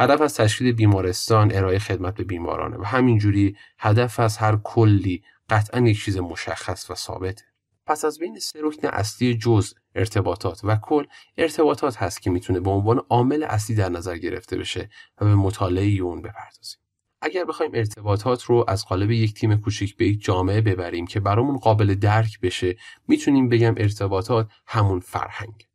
هدف 0.00 0.20
از 0.20 0.34
تشکیل 0.34 0.72
بیمارستان 0.72 1.52
ارائه 1.52 1.78
خدمت 1.78 2.14
به 2.14 2.24
بیمارانه 2.24 2.76
و 2.76 2.84
همینجوری 2.84 3.56
هدف 3.78 4.20
از 4.20 4.36
هر 4.36 4.56
کلی 4.56 5.22
قطعا 5.48 5.80
یک 5.80 6.04
چیز 6.04 6.18
مشخص 6.18 6.90
و 6.90 6.94
ثابته. 6.94 7.44
پس 7.86 8.04
از 8.04 8.18
بین 8.18 8.38
سه 8.38 8.58
رکن 8.62 8.88
اصلی 8.88 9.34
جز 9.34 9.74
ارتباطات 9.94 10.60
و 10.64 10.76
کل 10.76 11.04
ارتباطات 11.36 11.96
هست 11.96 12.22
که 12.22 12.30
می‌تونه 12.30 12.60
به 12.60 12.70
عنوان 12.70 12.98
عامل 13.08 13.42
اصلی 13.42 13.76
در 13.76 13.88
نظر 13.88 14.18
گرفته 14.18 14.56
بشه 14.56 14.90
و 15.20 15.24
به 15.24 15.34
مطالعه 15.34 16.02
اون 16.02 16.22
بپردازیم. 16.22 16.80
اگر 17.22 17.44
بخوایم 17.44 17.72
ارتباطات 17.74 18.42
رو 18.42 18.64
از 18.68 18.84
قالب 18.84 19.10
یک 19.10 19.34
تیم 19.34 19.56
کوچیک 19.56 19.96
به 19.96 20.06
یک 20.06 20.24
جامعه 20.24 20.60
ببریم 20.60 21.06
که 21.06 21.20
برامون 21.20 21.56
قابل 21.56 21.94
درک 21.94 22.40
بشه 22.40 22.76
می‌تونیم 23.08 23.48
بگم 23.48 23.74
ارتباطات 23.76 24.48
همون 24.66 25.00
فرهنگ. 25.00 25.67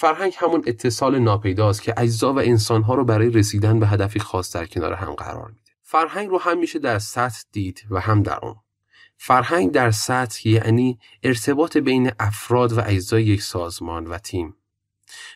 فرهنگ 0.00 0.34
همون 0.36 0.62
اتصال 0.66 1.18
ناپیداست 1.18 1.82
که 1.82 1.94
اجزا 1.96 2.32
و 2.32 2.38
انسانها 2.38 2.94
رو 2.94 3.04
برای 3.04 3.30
رسیدن 3.30 3.80
به 3.80 3.86
هدفی 3.86 4.18
خاص 4.18 4.56
در 4.56 4.66
کنار 4.66 4.92
هم 4.92 5.12
قرار 5.12 5.48
میده. 5.48 5.70
فرهنگ 5.82 6.28
رو 6.28 6.38
هم 6.38 6.58
میشه 6.58 6.78
در 6.78 6.98
سطح 6.98 7.38
دید 7.52 7.86
و 7.90 8.00
هم 8.00 8.22
در 8.22 8.38
اون. 8.42 8.56
فرهنگ 9.16 9.72
در 9.72 9.90
سطح 9.90 10.48
یعنی 10.48 10.98
ارتباط 11.22 11.76
بین 11.76 12.10
افراد 12.20 12.72
و 12.72 12.80
اجزای 12.86 13.24
یک 13.24 13.42
سازمان 13.42 14.06
و 14.06 14.18
تیم. 14.18 14.56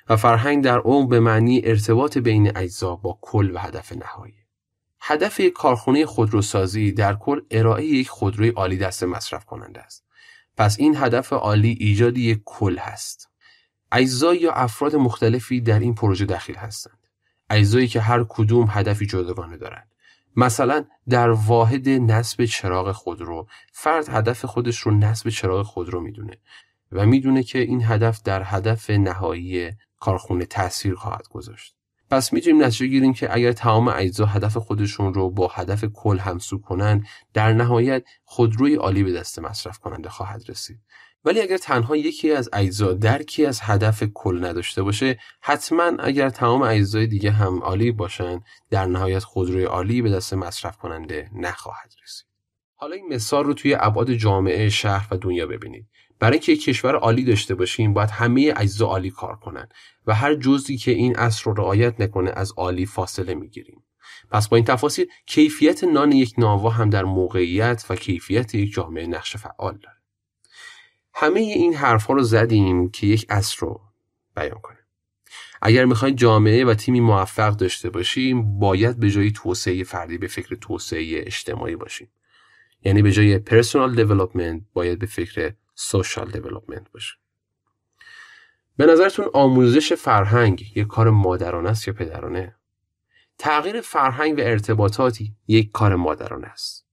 و 0.08 0.16
فرهنگ 0.16 0.64
در 0.64 0.78
اون 0.78 1.08
به 1.08 1.20
معنی 1.20 1.60
ارتباط 1.64 2.18
بین 2.18 2.56
اجزا 2.56 2.96
با 2.96 3.18
کل 3.20 3.50
و 3.54 3.58
هدف 3.58 3.92
نهایی. 3.92 4.34
هدف 5.00 5.40
یک 5.40 5.52
کارخونه 5.52 6.06
خودروسازی 6.06 6.92
در 6.92 7.14
کل 7.14 7.40
ارائه 7.50 7.84
یک 7.84 8.08
خودروی 8.08 8.48
عالی 8.48 8.76
دست 8.76 9.02
مصرف 9.02 9.44
کننده 9.44 9.80
است. 9.80 10.04
پس 10.56 10.78
این 10.78 10.96
هدف 10.96 11.32
عالی 11.32 11.76
ایجاد 11.80 12.18
یک 12.18 12.40
کل 12.44 12.78
هست. 12.78 13.31
اجزا 13.92 14.34
یا 14.34 14.52
افراد 14.52 14.96
مختلفی 14.96 15.60
در 15.60 15.78
این 15.78 15.94
پروژه 15.94 16.24
دخیل 16.24 16.56
هستند. 16.56 16.98
اجزایی 17.50 17.88
که 17.88 18.00
هر 18.00 18.24
کدوم 18.28 18.66
هدفی 18.70 19.06
جداگانه 19.06 19.56
دارند. 19.56 19.88
مثلا 20.36 20.84
در 21.08 21.30
واحد 21.30 21.88
نصب 21.88 22.44
چراغ 22.44 22.92
خودرو 22.92 23.46
فرد 23.72 24.08
هدف 24.08 24.44
خودش 24.44 24.78
رو 24.78 24.98
نصب 24.98 25.28
چراغ 25.28 25.66
خودرو 25.66 26.00
می‌دونه 26.00 26.36
و 26.92 27.06
می‌دونه 27.06 27.42
که 27.42 27.58
این 27.58 27.84
هدف 27.84 28.22
در 28.22 28.42
هدف 28.44 28.90
نهایی 28.90 29.72
کارخونه 30.00 30.44
تاثیر 30.44 30.94
خواهد 30.94 31.28
گذاشت. 31.28 31.74
پس 32.10 32.32
می‌تونیم 32.32 32.62
نتیجه 32.64 32.86
گیریم 32.86 33.12
که 33.12 33.34
اگر 33.34 33.52
تمام 33.52 33.88
اجزا 33.88 34.26
هدف 34.26 34.56
خودشون 34.56 35.14
رو 35.14 35.30
با 35.30 35.48
هدف 35.48 35.84
کل 35.84 36.18
همسو 36.18 36.58
کنن 36.58 37.04
در 37.34 37.52
نهایت 37.52 38.04
خودروی 38.24 38.74
عالی 38.74 39.02
به 39.02 39.12
دست 39.12 39.38
مصرف 39.38 39.78
کننده 39.78 40.08
خواهد 40.08 40.42
رسید 40.48 40.80
ولی 41.24 41.40
اگر 41.40 41.56
تنها 41.56 41.96
یکی 41.96 42.32
از 42.32 42.48
اجزا 42.52 42.92
درکی 42.92 43.46
از 43.46 43.60
هدف 43.62 44.02
کل 44.14 44.44
نداشته 44.44 44.82
باشه 44.82 45.18
حتما 45.40 45.84
اگر 45.98 46.30
تمام 46.30 46.62
اجزای 46.62 47.06
دیگه 47.06 47.30
هم 47.30 47.58
عالی 47.58 47.92
باشن 47.92 48.40
در 48.70 48.86
نهایت 48.86 49.24
خودروی 49.24 49.64
عالی 49.64 50.02
به 50.02 50.10
دست 50.10 50.34
مصرف 50.34 50.76
کننده 50.76 51.30
نخواهد 51.34 51.94
رسید. 52.02 52.26
حالا 52.74 52.96
این 52.96 53.08
مثال 53.08 53.44
رو 53.44 53.54
توی 53.54 53.76
ابعاد 53.80 54.12
جامعه 54.12 54.68
شهر 54.68 55.08
و 55.10 55.16
دنیا 55.16 55.46
ببینید. 55.46 55.86
برای 56.18 56.32
اینکه 56.32 56.52
یک 56.52 56.64
کشور 56.64 56.94
عالی 56.94 57.24
داشته 57.24 57.54
باشیم 57.54 57.94
باید 57.94 58.10
همه 58.10 58.54
اجزا 58.56 58.86
عالی 58.86 59.10
کار 59.10 59.36
کنن 59.36 59.68
و 60.06 60.14
هر 60.14 60.34
جزئی 60.34 60.76
که 60.76 60.90
این 60.90 61.18
اصل 61.18 61.44
رو 61.44 61.54
رعایت 61.54 62.00
نکنه 62.00 62.30
از 62.36 62.52
عالی 62.56 62.86
فاصله 62.86 63.34
می‌گیریم. 63.34 63.84
پس 64.30 64.48
با 64.48 64.56
این 64.56 64.66
تفاصیل 64.66 65.06
کیفیت 65.26 65.84
نان 65.84 66.12
یک 66.12 66.34
ناوا 66.38 66.70
هم 66.70 66.90
در 66.90 67.04
موقعیت 67.04 67.84
و 67.90 67.96
کیفیت 67.96 68.54
یک 68.54 68.72
جامعه 68.72 69.06
نقش 69.06 69.36
فعال 69.36 69.78
داره. 69.82 70.01
همه 71.14 71.40
این 71.40 71.74
حرفها 71.74 72.14
رو 72.14 72.22
زدیم 72.22 72.90
که 72.90 73.06
یک 73.06 73.26
اصل 73.28 73.56
رو 73.60 73.80
بیان 74.36 74.58
کنه 74.62 74.78
اگر 75.62 75.84
می‌خواین 75.84 76.16
جامعه 76.16 76.64
و 76.64 76.74
تیمی 76.74 77.00
موفق 77.00 77.56
داشته 77.56 77.90
باشیم 77.90 78.58
باید 78.58 79.00
به 79.00 79.10
جای 79.10 79.30
توسعه 79.30 79.84
فردی 79.84 80.18
به 80.18 80.26
فکر 80.26 80.56
توسعه 80.56 81.22
اجتماعی 81.26 81.76
باشیم. 81.76 82.12
یعنی 82.84 83.02
به 83.02 83.12
جای 83.12 83.38
پرسونال 83.38 83.94
دیولپمنت 83.94 84.62
باید 84.72 84.98
به 84.98 85.06
فکر 85.06 85.54
سوشال 85.74 86.30
دیولپمنت 86.30 86.92
باشیم 86.92 87.18
به 88.76 88.86
نظرتون 88.86 89.26
آموزش 89.34 89.92
فرهنگ 89.92 90.76
یک 90.76 90.86
کار 90.86 91.10
مادرانه 91.10 91.70
است 91.70 91.88
یا 91.88 91.94
پدرانه؟ 91.94 92.56
تغییر 93.38 93.80
فرهنگ 93.80 94.38
و 94.38 94.40
ارتباطاتی 94.40 95.36
یک 95.46 95.70
کار 95.70 95.96
مادرانه 95.96 96.46
است. 96.46 96.86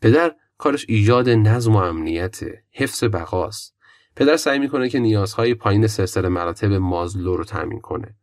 پدر 0.00 0.34
کارش 0.58 0.86
ایجاد 0.88 1.28
نظم 1.28 1.72
و 1.72 1.76
امنیت 1.76 2.40
حفظ 2.72 3.04
بقاست. 3.04 3.74
پدر 4.16 4.36
سعی 4.36 4.58
می‌کنه 4.58 4.88
که 4.88 4.98
نیازهای 4.98 5.54
پایین 5.54 5.86
سلسله 5.86 6.28
مراتب 6.28 6.72
مازلو 6.72 7.36
رو 7.36 7.44
تامین 7.44 7.80
کنه. 7.80 8.16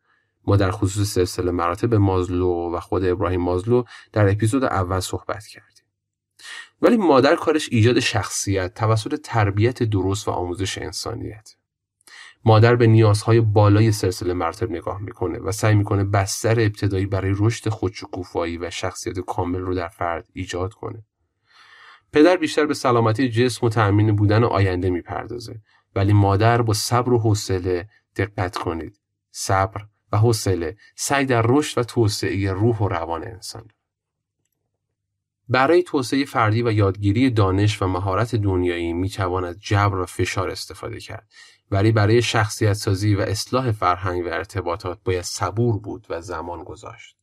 ما 0.47 0.57
در 0.57 0.71
خصوص 0.71 1.13
سلسله 1.13 1.51
مراتب 1.51 1.93
مازلو 1.93 2.75
و 2.75 2.79
خود 2.79 3.05
ابراهیم 3.05 3.41
مازلو 3.41 3.83
در 4.13 4.29
اپیزود 4.29 4.63
اول 4.63 4.99
صحبت 4.99 5.45
کردیم. 5.45 5.85
ولی 6.81 6.97
مادر 6.97 7.35
کارش 7.35 7.69
ایجاد 7.71 7.99
شخصیت 7.99 8.73
توسط 8.73 9.21
تربیت 9.23 9.83
درست 9.83 10.27
و 10.27 10.31
آموزش 10.31 10.77
انسانیت. 10.77 11.55
مادر 12.45 12.75
به 12.75 12.87
نیازهای 12.87 13.41
بالای 13.41 13.91
سلسله 13.91 14.33
مراتب 14.33 14.71
نگاه 14.71 15.01
می‌کنه 15.01 15.39
و 15.39 15.51
سعی 15.51 15.75
می‌کنه 15.75 16.03
بستر 16.03 16.59
ابتدایی 16.59 17.05
برای 17.05 17.33
رشد 17.37 17.69
خودشکوفایی 17.69 18.57
و 18.57 18.69
شخصیت 18.69 19.19
کامل 19.19 19.59
رو 19.59 19.75
در 19.75 19.87
فرد 19.87 20.27
ایجاد 20.33 20.73
کنه. 20.73 21.05
پدر 22.13 22.37
بیشتر 22.37 22.65
به 22.65 22.73
سلامتی 22.73 23.29
جسم 23.29 23.65
و 23.65 23.69
تأمین 23.69 24.15
بودن 24.15 24.43
آینده 24.43 24.89
می‌پردازه. 24.89 25.61
ولی 25.95 26.13
مادر 26.13 26.61
با 26.61 26.73
صبر 26.73 27.13
و 27.13 27.19
حوصله 27.19 27.89
دقت 28.15 28.57
کنید. 28.57 28.99
صبر 29.31 29.81
و 30.11 30.17
حوصله 30.17 30.77
سعی 30.95 31.25
در 31.25 31.41
رشد 31.45 31.77
و 31.79 31.83
توسعه 31.83 32.51
روح 32.51 32.77
و 32.77 32.87
روان 32.87 33.23
انسان. 33.23 33.67
برای 35.49 35.83
توسعه 35.83 36.25
فردی 36.25 36.63
و 36.63 36.71
یادگیری 36.71 37.29
دانش 37.29 37.81
و 37.81 37.87
مهارت 37.87 38.35
دنیایی 38.35 38.93
می 38.93 39.11
از 39.47 39.59
جبر 39.59 39.99
و 39.99 40.05
فشار 40.05 40.49
استفاده 40.49 40.99
کرد. 40.99 41.27
ولی 41.71 41.91
برای 41.91 42.21
شخصیت 42.21 42.73
سازی 42.73 43.15
و 43.15 43.21
اصلاح 43.21 43.71
فرهنگ 43.71 44.25
و 44.25 44.29
ارتباطات 44.29 44.99
باید 45.03 45.21
صبور 45.21 45.79
بود 45.79 46.07
و 46.09 46.21
زمان 46.21 46.63
گذاشت. 46.63 47.20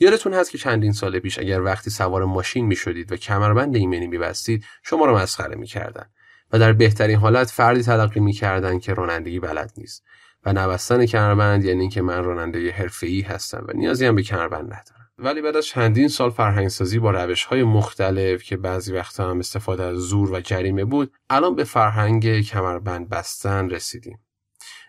یادتون 0.00 0.34
هست 0.34 0.50
که 0.50 0.58
چندین 0.58 0.92
سال 0.92 1.18
پیش 1.18 1.38
اگر 1.38 1.62
وقتی 1.62 1.90
سوار 1.90 2.24
ماشین 2.24 2.66
می 2.66 2.76
شدید 2.76 3.12
و 3.12 3.16
کمربند 3.16 3.76
ایمنی 3.76 4.06
می 4.06 4.18
بستید 4.18 4.64
شما 4.82 5.04
رو 5.04 5.16
مسخره 5.16 5.56
می 5.56 5.66
کردن 5.66 6.06
و 6.52 6.58
در 6.58 6.72
بهترین 6.72 7.16
حالت 7.16 7.50
فردی 7.50 7.82
تلقی 7.82 8.20
می 8.20 8.32
کردن 8.32 8.78
که 8.78 8.94
رانندگی 8.94 9.40
بلد 9.40 9.72
نیست. 9.76 10.04
و 10.46 10.52
نبستن 10.52 11.06
کمربند 11.06 11.64
یعنی 11.64 11.80
اینکه 11.80 12.02
من 12.02 12.24
راننده 12.24 12.70
حرفه‌ای 12.70 13.20
هستم 13.20 13.64
و 13.68 13.72
نیازی 13.72 14.06
هم 14.06 14.14
به 14.14 14.22
کمربند 14.22 14.64
ندارم. 14.64 15.10
ولی 15.18 15.42
بعد 15.42 15.56
از 15.56 15.66
چندین 15.66 16.08
سال 16.08 16.30
فرهنگسازی 16.30 16.98
با 16.98 17.10
روش 17.10 17.44
های 17.44 17.62
مختلف 17.62 18.42
که 18.42 18.56
بعضی 18.56 18.92
وقتا 18.92 19.30
هم 19.30 19.38
استفاده 19.38 19.82
از 19.82 19.96
زور 19.96 20.32
و 20.32 20.40
جریمه 20.40 20.84
بود 20.84 21.12
الان 21.30 21.54
به 21.54 21.64
فرهنگ 21.64 22.40
کمربند 22.40 23.08
بستن 23.08 23.70
رسیدیم. 23.70 24.18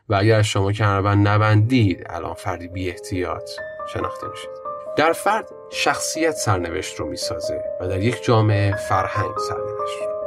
و 0.09 0.15
اگر 0.15 0.41
شما 0.41 0.71
کمربند 0.71 1.27
نبندید 1.27 2.03
الان 2.05 2.33
فردی 2.33 2.67
بی 2.67 2.89
احتیاط 2.89 3.49
شناخته 3.93 4.27
میشید. 4.27 4.66
در 4.97 5.13
فرد 5.13 5.49
شخصیت 5.71 6.31
سرنوشت 6.35 6.99
رو 6.99 7.05
می‌سازه 7.05 7.63
و 7.81 7.87
در 7.87 7.99
یک 8.01 8.23
جامعه 8.23 8.75
فرهنگ 8.75 9.37
سرنوشت 9.47 10.01
رو. 10.01 10.17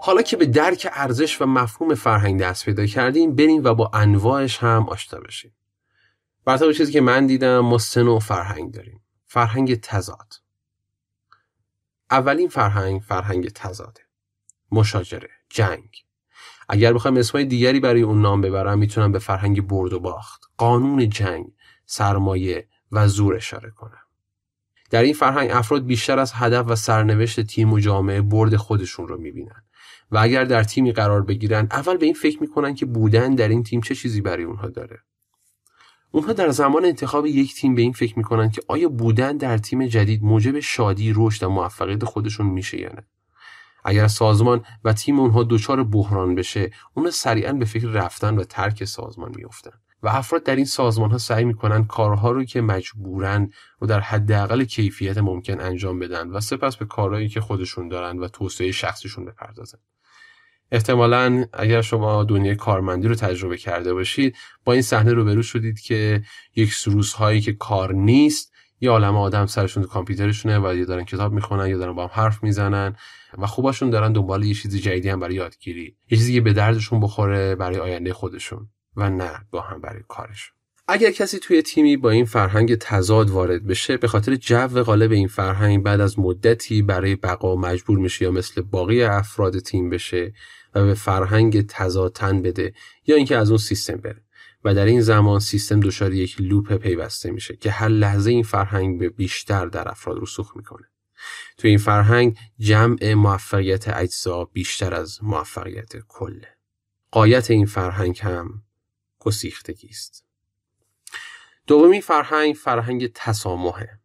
حالا 0.00 0.22
که 0.22 0.36
به 0.36 0.46
درک 0.46 0.88
ارزش 0.92 1.42
و 1.42 1.46
مفهوم 1.46 1.94
فرهنگ 1.94 2.40
دست 2.40 2.64
پیدا 2.64 2.86
کردیم 2.86 3.34
بریم 3.34 3.64
و 3.64 3.74
با 3.74 3.90
انواعش 3.94 4.58
هم 4.58 4.88
آشنا 4.88 5.20
بشیم. 5.20 5.56
بر 6.44 6.72
چیزی 6.72 6.92
که 6.92 7.00
من 7.00 7.26
دیدم 7.26 7.60
ما 7.60 7.78
سه 7.78 8.18
فرهنگ 8.18 8.74
داریم. 8.74 9.00
فرهنگ 9.26 9.80
تضاد. 9.80 10.43
اولین 12.14 12.48
فرهنگ 12.48 13.00
فرهنگ 13.00 13.48
تضاده. 13.48 14.00
مشاجره 14.72 15.28
جنگ. 15.50 15.88
اگر 16.68 16.92
بخوایم 16.92 17.16
اسمای 17.16 17.44
دیگری 17.44 17.80
برای 17.80 18.02
اون 18.02 18.22
نام 18.22 18.40
ببرم 18.40 18.78
می‌تونم 18.78 19.12
به 19.12 19.18
فرهنگ 19.18 19.66
برد 19.66 19.92
و 19.92 20.00
باخت 20.00 20.44
قانون 20.56 21.08
جنگ 21.08 21.46
سرمایه 21.86 22.68
و 22.92 23.08
زور 23.08 23.34
اشاره 23.34 23.70
کنم. 23.70 24.02
در 24.90 25.02
این 25.02 25.14
فرهنگ 25.14 25.50
افراد 25.50 25.86
بیشتر 25.86 26.18
از 26.18 26.32
هدف 26.34 26.64
و 26.68 26.76
سرنوشت 26.76 27.40
تیم 27.40 27.72
و 27.72 27.78
جامعه 27.78 28.22
برد 28.22 28.56
خودشون 28.56 29.08
رو 29.08 29.18
می‌بینن. 29.20 29.64
و 30.10 30.18
اگر 30.18 30.44
در 30.44 30.64
تیمی 30.64 30.92
قرار 30.92 31.22
بگیرن 31.22 31.68
اول 31.70 31.96
به 31.96 32.06
این 32.06 32.14
فکر 32.14 32.40
می‌کنن 32.40 32.74
که 32.74 32.86
بودن 32.86 33.34
در 33.34 33.48
این 33.48 33.62
تیم 33.62 33.80
چه 33.80 33.94
چیزی 33.94 34.20
برای 34.20 34.44
اونها 34.44 34.68
داره. 34.68 34.98
اونها 36.14 36.32
در 36.32 36.50
زمان 36.50 36.84
انتخاب 36.84 37.26
یک 37.26 37.54
تیم 37.54 37.74
به 37.74 37.82
این 37.82 37.92
فکر 37.92 38.18
می‌کنن 38.18 38.50
که 38.50 38.62
آیا 38.68 38.88
بودن 38.88 39.36
در 39.36 39.58
تیم 39.58 39.86
جدید 39.86 40.22
موجب 40.22 40.60
شادی 40.60 41.12
رشد 41.16 41.42
و 41.42 41.48
موفقیت 41.48 42.04
خودشون 42.04 42.46
میشه 42.46 42.80
یا 42.80 42.88
نه؟ 42.88 43.06
اگر 43.84 44.06
سازمان 44.06 44.64
و 44.84 44.92
تیم 44.92 45.20
اونها 45.20 45.44
دچار 45.44 45.84
بحران 45.84 46.34
بشه 46.34 46.70
اونها 46.94 47.10
سریعا 47.10 47.52
به 47.52 47.64
فکر 47.64 47.88
رفتن 47.88 48.36
و 48.36 48.44
ترک 48.44 48.84
سازمان 48.84 49.32
میافتن. 49.36 49.70
و 50.02 50.08
افراد 50.08 50.42
در 50.42 50.56
این 50.56 50.64
سازمان 50.64 51.10
ها 51.10 51.18
سعی 51.18 51.44
می‌کنن 51.44 51.84
کارها 51.84 52.30
رو 52.30 52.44
که 52.44 52.60
مجبورن 52.60 53.50
و 53.82 53.86
در 53.86 54.00
حداقل 54.00 54.64
کیفیت 54.64 55.18
ممکن 55.18 55.60
انجام 55.60 55.98
بدن 55.98 56.30
و 56.30 56.40
سپس 56.40 56.76
به 56.76 56.84
کارهایی 56.84 57.28
که 57.28 57.40
خودشون 57.40 57.88
دارن 57.88 58.18
و 58.18 58.28
توسعه 58.28 58.72
شخصیشون 58.72 59.24
بپردازن. 59.24 59.78
احتمالا 60.74 61.44
اگر 61.52 61.82
شما 61.82 62.24
دنیای 62.24 62.56
کارمندی 62.56 63.08
رو 63.08 63.14
تجربه 63.14 63.56
کرده 63.56 63.94
باشید 63.94 64.36
با 64.64 64.72
این 64.72 64.82
صحنه 64.82 65.12
روبرو 65.12 65.42
شدید 65.42 65.80
که 65.80 66.22
یک 66.56 66.74
سروس 66.74 67.12
هایی 67.12 67.40
که 67.40 67.52
کار 67.52 67.94
نیست 67.94 68.52
یه 68.80 68.90
عالم 68.90 69.16
آدم 69.16 69.46
سرشون 69.46 69.82
تو 69.82 69.88
کامپیوترشونه 69.88 70.58
و 70.58 70.74
یا 70.74 70.84
دارن 70.84 71.04
کتاب 71.04 71.32
می‌خونن 71.32 71.68
یا 71.68 71.78
دارن 71.78 71.92
با 71.94 72.06
هم 72.06 72.10
حرف 72.12 72.42
می‌زنن 72.42 72.96
و 73.38 73.46
خوبشون 73.46 73.90
دارن 73.90 74.12
دنبال 74.12 74.44
یه 74.44 74.54
چیزی 74.54 74.78
جدیدی 74.80 75.08
هم 75.08 75.20
برای 75.20 75.34
یادگیری. 75.34 75.96
یه 76.10 76.18
چیزی 76.18 76.34
که 76.34 76.40
به 76.40 76.52
دردشون 76.52 77.00
بخوره 77.00 77.54
برای 77.54 77.78
آینده 77.78 78.12
خودشون 78.12 78.68
و 78.96 79.10
نه 79.10 79.32
با 79.50 79.60
هم 79.60 79.80
برای 79.80 80.02
کارشون. 80.08 80.54
اگر 80.88 81.10
کسی 81.10 81.38
توی 81.38 81.62
تیمی 81.62 81.96
با 81.96 82.10
این 82.10 82.24
فرهنگ 82.24 82.74
تضاد 82.74 83.30
وارد 83.30 83.66
بشه 83.66 83.96
به 83.96 84.08
خاطر 84.08 84.34
جو 84.34 84.82
غالب 84.82 85.12
این 85.12 85.28
فرهنگ 85.28 85.82
بعد 85.82 86.00
از 86.00 86.18
مدتی 86.18 86.82
برای 86.82 87.16
بقا 87.16 87.56
مجبور 87.56 87.98
میشه 87.98 88.24
یا 88.24 88.30
مثل 88.30 88.62
باقی 88.62 89.02
افراد 89.02 89.58
تیم 89.58 89.90
بشه 89.90 90.32
و 90.74 90.84
به 90.84 90.94
فرهنگ 90.94 91.66
تضادتن 91.66 92.42
بده 92.42 92.74
یا 93.06 93.16
اینکه 93.16 93.36
از 93.36 93.48
اون 93.48 93.58
سیستم 93.58 93.96
بره. 93.96 94.24
و 94.64 94.74
در 94.74 94.84
این 94.84 95.00
زمان 95.00 95.40
سیستم 95.40 95.80
دچار 95.80 96.14
یک 96.14 96.36
لوپ 96.40 96.76
پیوسته 96.76 97.30
میشه 97.30 97.56
که 97.56 97.70
هر 97.70 97.88
لحظه 97.88 98.30
این 98.30 98.42
فرهنگ 98.42 98.98
به 98.98 99.08
بیشتر 99.08 99.66
در 99.66 99.88
افراد 99.88 100.22
رسوخ 100.22 100.56
می‌کنه. 100.56 100.88
تو 101.58 101.68
این 101.68 101.78
فرهنگ 101.78 102.36
جمع 102.58 103.14
موفقیت 103.14 103.88
اجزا 103.88 104.44
بیشتر 104.44 104.94
از 104.94 105.24
موفقیت 105.24 105.92
کله 106.08 106.48
قایت 107.10 107.50
این 107.50 107.66
فرهنگ 107.66 108.18
هم 108.22 108.62
گسیختگی 109.18 109.88
است. 109.88 110.24
دومی 111.66 112.00
فرهنگ 112.00 112.54
فرهنگ 112.54 113.12
تسامحه. 113.14 114.00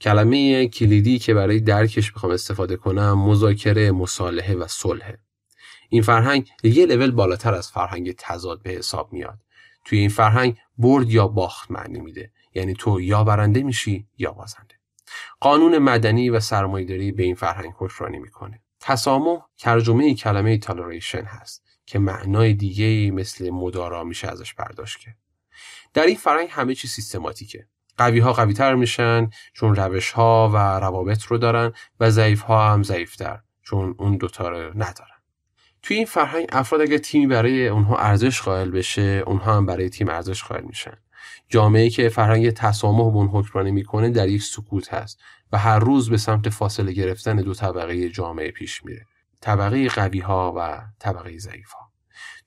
کلمه 0.00 0.68
کلیدی 0.68 1.18
که 1.18 1.34
برای 1.34 1.60
درکش 1.60 2.12
بخوام 2.12 2.32
استفاده 2.32 2.76
کنم 2.76 3.18
مذاکره 3.18 3.92
مصالحه 3.92 4.54
و 4.54 4.66
صلحه 4.68 5.18
این 5.94 6.02
فرهنگ 6.02 6.50
یه 6.62 6.86
لول 6.86 7.10
بالاتر 7.10 7.54
از 7.54 7.70
فرهنگ 7.70 8.14
تضاد 8.18 8.62
به 8.62 8.70
حساب 8.70 9.12
میاد. 9.12 9.38
توی 9.84 9.98
این 9.98 10.08
فرهنگ 10.08 10.56
برد 10.78 11.10
یا 11.10 11.28
باخت 11.28 11.70
معنی 11.70 12.00
میده. 12.00 12.32
یعنی 12.54 12.74
تو 12.74 13.00
یا 13.00 13.24
برنده 13.24 13.62
میشی 13.62 14.06
یا 14.18 14.32
بازنده. 14.32 14.74
قانون 15.40 15.78
مدنی 15.78 16.30
و 16.30 16.40
سرمایه‌داری 16.40 17.12
به 17.12 17.22
این 17.22 17.34
فرهنگ 17.34 17.72
حکمرانی 17.78 18.18
می‌کنه. 18.18 18.62
تسامح 18.80 19.38
ترجمه 19.58 20.14
کلمه 20.14 20.58
تالریشن 20.58 21.24
هست 21.24 21.64
که 21.86 21.98
معنای 21.98 22.54
دیگه 22.54 23.10
مثل 23.10 23.50
مدارا 23.50 24.04
میشه 24.04 24.28
ازش 24.28 24.54
برداشت 24.54 24.98
کرد. 24.98 25.16
در 25.94 26.06
این 26.06 26.16
فرهنگ 26.16 26.48
همه 26.50 26.74
چی 26.74 26.88
سیستماتیکه. 26.88 27.66
قوی 27.96 28.18
ها 28.18 28.32
قوی 28.32 28.52
تر 28.52 28.74
میشن 28.74 29.30
چون 29.52 29.76
روش 29.76 30.10
ها 30.10 30.50
و 30.54 30.56
روابط 30.56 31.22
رو 31.22 31.38
دارن 31.38 31.72
و 32.00 32.10
ضعیف 32.10 32.40
ها 32.40 32.72
هم 32.72 32.82
ضعیفتر 32.82 33.40
چون 33.62 33.94
اون 33.98 34.16
دوتا 34.16 34.48
رو 34.48 34.70
ندارن. 34.74 35.13
توی 35.84 35.96
این 35.96 36.06
فرهنگ 36.06 36.46
افراد 36.52 36.80
اگر 36.80 36.98
تیمی 36.98 37.26
برای 37.26 37.68
اونها 37.68 37.96
ارزش 37.96 38.42
قائل 38.42 38.70
بشه 38.70 39.22
اونها 39.26 39.56
هم 39.56 39.66
برای 39.66 39.88
تیم 39.88 40.08
ارزش 40.08 40.44
قائل 40.44 40.64
میشن. 40.64 40.96
جامعه 41.48 41.90
که 41.90 42.08
فرهنگ 42.08 42.50
تسامح 42.50 43.10
به 43.12 43.16
اون 43.16 43.28
حکمرانی 43.28 43.70
می‌کنه 43.70 44.10
در 44.10 44.28
یک 44.28 44.42
سکوت 44.42 44.94
هست 44.94 45.20
و 45.52 45.58
هر 45.58 45.78
روز 45.78 46.10
به 46.10 46.16
سمت 46.16 46.48
فاصله 46.48 46.92
گرفتن 46.92 47.36
دو 47.36 47.54
طبقه 47.54 48.08
جامعه 48.08 48.50
پیش 48.50 48.84
میره. 48.84 49.06
طبقه 49.40 49.88
قوی 49.88 50.20
ها 50.20 50.54
و 50.56 50.82
طبقه 50.98 51.38
ضعیف 51.38 51.70
ها 51.70 51.90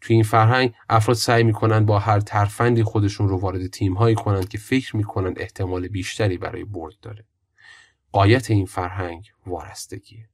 توی 0.01 0.13
این 0.13 0.23
فرهنگ 0.23 0.73
افراد 0.89 1.17
سعی 1.17 1.43
می‌کنن 1.43 1.85
با 1.85 1.99
هر 1.99 2.19
ترفندی 2.19 2.83
خودشون 2.83 3.29
رو 3.29 3.39
وارد 3.39 3.67
تیم 3.67 3.93
هایی 3.93 4.15
کنند 4.15 4.49
که 4.49 4.57
فکر 4.57 4.97
می‌کنن 4.97 5.33
احتمال 5.37 5.87
بیشتری 5.87 6.37
برای 6.37 6.63
برد 6.63 6.93
داره. 7.01 7.25
قایت 8.11 8.51
این 8.51 8.65
فرهنگ 8.65 9.25
وارستگیه. 9.45 10.29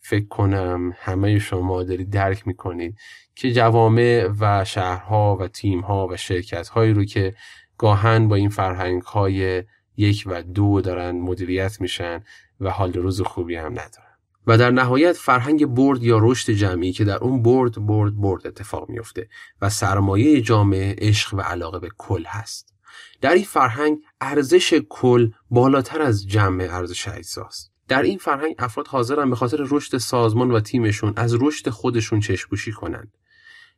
فکر 0.00 0.28
کنم 0.28 0.94
همه 0.96 1.38
شما 1.38 1.82
دارید 1.82 2.10
درک 2.10 2.46
می‌کنید 2.46 2.98
که 3.34 3.52
جوامع 3.52 4.28
و 4.40 4.64
شهرها 4.64 5.36
و 5.36 5.48
تیمها 5.48 6.06
و 6.06 6.16
شرکتهایی 6.16 6.92
رو 6.92 7.04
که 7.04 7.34
گاهن 7.78 8.28
با 8.28 8.36
این 8.36 8.48
فرهنگ 8.48 9.02
های 9.02 9.64
یک 9.96 10.24
و 10.26 10.42
دو 10.42 10.80
دارن 10.80 11.10
مدیریت 11.10 11.80
میشن 11.80 12.24
و 12.60 12.70
حال 12.70 12.92
روز 12.92 13.20
خوبی 13.20 13.56
هم 13.56 13.72
ندارن. 13.72 14.10
و 14.46 14.58
در 14.58 14.70
نهایت 14.70 15.12
فرهنگ 15.12 15.66
برد 15.66 16.02
یا 16.02 16.18
رشد 16.22 16.52
جمعی 16.52 16.92
که 16.92 17.04
در 17.04 17.16
اون 17.16 17.42
برد 17.42 17.86
برد 17.86 18.20
برد 18.20 18.46
اتفاق 18.46 18.88
میفته 18.88 19.28
و 19.62 19.68
سرمایه 19.70 20.40
جامعه 20.40 20.94
عشق 20.98 21.34
و 21.34 21.40
علاقه 21.40 21.78
به 21.78 21.88
کل 21.98 22.24
هست. 22.26 22.74
در 23.20 23.32
این 23.32 23.44
فرهنگ 23.44 23.98
ارزش 24.20 24.74
کل 24.88 25.30
بالاتر 25.50 26.02
از 26.02 26.28
جمع 26.28 26.68
ارزش 26.70 27.08
اجزاست. 27.08 27.69
در 27.90 28.02
این 28.02 28.18
فرهنگ 28.18 28.54
افراد 28.58 28.88
حاضرن 28.88 29.30
به 29.30 29.36
خاطر 29.36 29.66
رشد 29.70 29.98
سازمان 29.98 30.50
و 30.50 30.60
تیمشون 30.60 31.12
از 31.16 31.34
رشد 31.40 31.70
خودشون 31.70 32.20
چشپوشی 32.20 32.72
کنند. 32.72 33.12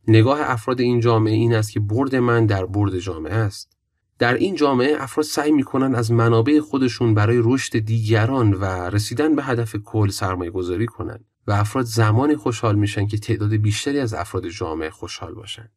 نگاه 0.08 0.40
افراد 0.42 0.80
این 0.80 1.00
جامعه 1.00 1.32
این 1.32 1.54
است 1.54 1.72
که 1.72 1.80
برد 1.80 2.16
من 2.16 2.46
در 2.46 2.66
برد 2.66 2.98
جامعه 2.98 3.34
است. 3.34 3.76
در 4.18 4.34
این 4.34 4.54
جامعه 4.54 4.96
افراد 4.98 5.26
سعی 5.26 5.52
می‌کنن 5.52 5.94
از 5.94 6.12
منابع 6.12 6.60
خودشون 6.60 7.14
برای 7.14 7.40
رشد 7.42 7.78
دیگران 7.78 8.54
و 8.54 8.64
رسیدن 8.64 9.36
به 9.36 9.42
هدف 9.42 9.76
کل 9.76 10.08
سرمایه 10.08 10.50
گذاری 10.50 10.86
کنند 10.86 11.24
و 11.46 11.52
افراد 11.52 11.84
زمانی 11.84 12.36
خوشحال 12.36 12.76
میشن 12.76 13.06
که 13.06 13.18
تعداد 13.18 13.52
بیشتری 13.54 13.98
از 13.98 14.14
افراد 14.14 14.48
جامعه 14.48 14.90
خوشحال 14.90 15.34
باشن. 15.34 15.68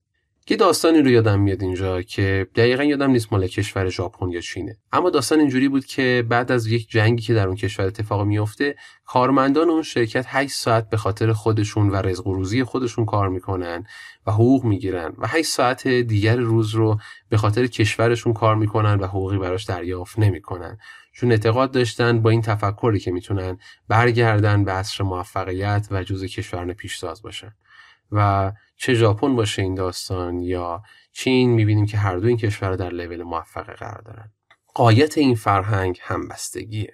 یه 0.49 0.57
داستانی 0.57 1.01
رو 1.01 1.09
یادم 1.09 1.39
میاد 1.39 1.61
اینجا 1.61 2.01
که 2.01 2.47
دقیقا 2.55 2.83
یادم 2.83 3.11
نیست 3.11 3.33
مال 3.33 3.47
کشور 3.47 3.89
ژاپن 3.89 4.29
یا 4.29 4.41
چینه. 4.41 4.77
اما 4.91 5.09
داستان 5.09 5.39
اینجوری 5.39 5.69
بود 5.69 5.85
که 5.85 6.25
بعد 6.29 6.51
از 6.51 6.67
یک 6.67 6.89
جنگی 6.89 7.21
که 7.21 7.33
در 7.33 7.47
اون 7.47 7.55
کشور 7.55 7.85
اتفاق 7.85 8.21
میفته 8.21 8.75
کارمندان 9.05 9.69
اون 9.69 9.83
شرکت 9.83 10.25
8 10.27 10.53
ساعت 10.55 10.89
به 10.89 10.97
خاطر 10.97 11.33
خودشون 11.33 11.89
و 11.89 11.95
رزق 11.95 12.27
و 12.27 12.33
روزی 12.33 12.63
خودشون 12.63 13.05
کار 13.05 13.29
می‌کنن 13.29 13.83
و 14.27 14.31
حقوق 14.31 14.63
می‌گیرن 14.63 15.13
و 15.17 15.27
8 15.27 15.49
ساعت 15.49 15.87
دیگر 15.87 16.35
روز 16.35 16.75
رو 16.75 16.99
به 17.29 17.37
خاطر 17.37 17.67
کشورشون 17.67 18.33
کار 18.33 18.55
می‌کنن 18.55 18.99
و 18.99 19.05
حقوقی 19.05 19.37
براش 19.37 19.63
دریافت 19.63 20.19
نمی‌کنن. 20.19 20.77
چون 21.13 21.31
اعتقاد 21.31 21.71
داشتن 21.71 22.21
با 22.21 22.29
این 22.29 22.41
تفکری 22.41 22.99
که 22.99 23.11
می‌تونن 23.11 23.57
برگردن 23.87 24.63
به 24.63 24.71
عصر 24.71 25.03
موفقیت 25.03 25.87
و 25.91 26.03
جزء 26.03 26.27
کشوران 26.27 26.73
پیشتاز 26.73 27.21
باشن. 27.21 27.53
و 28.11 28.51
چه 28.77 28.93
ژاپن 28.93 29.35
باشه 29.35 29.61
این 29.61 29.75
داستان 29.75 30.39
یا 30.39 30.83
چین 31.11 31.49
می‌بینیم 31.49 31.85
که 31.85 31.97
هر 31.97 32.17
دو 32.17 32.27
این 32.27 32.37
کشور 32.37 32.75
در 32.75 32.89
لول 32.89 33.23
موفقه 33.23 33.73
قرار 33.73 34.01
دارن. 34.01 34.31
قایت 34.73 35.17
این 35.17 35.35
فرهنگ 35.35 35.99
همبستگیه. 36.01 36.93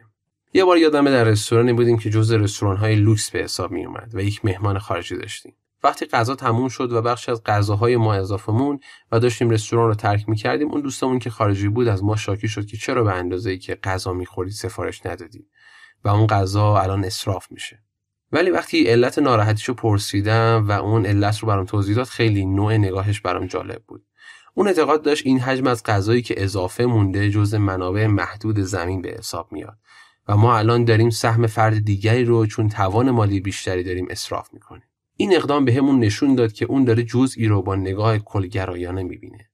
یه 0.54 0.66
بار 0.66 0.78
یادمه 0.78 1.12
در 1.12 1.24
رستورانی 1.24 1.74
بودیم 1.74 1.98
که 1.98 2.10
جز 2.10 2.32
رستوران 2.32 2.78
های 2.78 2.96
لوکس 2.96 3.32
به 3.32 3.40
حساب 3.40 3.72
می 3.72 3.86
اومد 3.86 4.16
و 4.16 4.22
یک 4.22 4.46
مهمان 4.46 4.80
خارجی 4.80 5.18
داشتیم. 5.18 5.56
وقتی 5.84 6.06
غذا 6.06 6.36
تموم 6.36 6.70
شد 6.70 6.92
و 6.92 7.02
بخش 7.02 7.30
از 7.30 7.44
غذاهای 7.44 7.98
ما 7.98 8.14
اضافه 8.14 8.52
و 9.12 9.20
داشتیم 9.20 9.50
رستوران 9.50 9.88
رو 9.88 9.96
ترک 9.96 10.30
می 10.30 10.36
کردیم 10.36 10.72
اون 10.72 10.82
دوستمون 10.82 11.20
که 11.20 11.30
خارجی 11.30 11.68
بود 11.68 11.88
از 11.88 12.04
ما 12.04 12.16
شاکی 12.16 12.48
شد 12.48 12.66
که 12.66 12.78
چرا 12.78 13.04
به 13.04 13.14
اندازه 13.14 13.50
ای 13.50 13.58
که 13.58 13.76
غذا 13.76 14.14
می‌خورید 14.14 14.54
سفارش 14.54 15.06
ندادی 15.06 15.48
و 16.04 16.10
اون 16.10 16.28
غذا 16.28 16.78
الان 16.78 17.06
اصراف 17.06 17.52
میشه. 17.52 17.84
ولی 18.32 18.50
وقتی 18.50 18.84
علت 18.88 19.20
ناراحتیشو 19.20 19.74
پرسیدم 19.74 20.66
و 20.68 20.72
اون 20.72 21.06
علت 21.06 21.40
رو 21.40 21.48
برام 21.48 21.66
توضیح 21.66 21.96
داد 21.96 22.08
خیلی 22.08 22.46
نوع 22.46 22.78
نگاهش 22.78 23.22
برام 23.22 23.46
جالب 23.46 23.84
بود. 23.88 24.06
اون 24.54 24.68
اعتقاد 24.68 25.02
داشت 25.02 25.26
این 25.26 25.40
حجم 25.40 25.68
از 25.68 25.84
غذایی 25.84 26.22
که 26.22 26.44
اضافه 26.44 26.86
مونده 26.86 27.30
جز 27.30 27.54
منابع 27.56 28.08
محدود 28.08 28.60
زمین 28.60 29.02
به 29.02 29.16
حساب 29.20 29.52
میاد. 29.52 29.78
و 30.28 30.38
ما 30.38 30.58
الان 30.58 30.86
داریم 30.86 31.10
سهم 31.10 31.48
فرد 31.48 31.86
دیگری 31.86 32.26
رو 32.26 32.46
چون 32.46 32.70
توان 32.70 33.12
مالی 33.12 33.40
بیشتری 33.40 33.84
داریم 33.84 34.08
اصراف 34.10 34.54
می‌کنیم. 34.54 34.84
این 35.16 35.36
اقدام 35.36 35.66
به 35.66 35.74
همون 35.74 36.00
نشون 36.00 36.36
داد 36.36 36.54
که 36.54 36.66
اون 36.66 36.84
داره 36.84 37.04
جزئی 37.04 37.48
رو 37.48 37.62
با 37.62 37.76
نگاه 37.76 38.18
کلگرایانه 38.18 39.04
می‌بینه. 39.04 39.50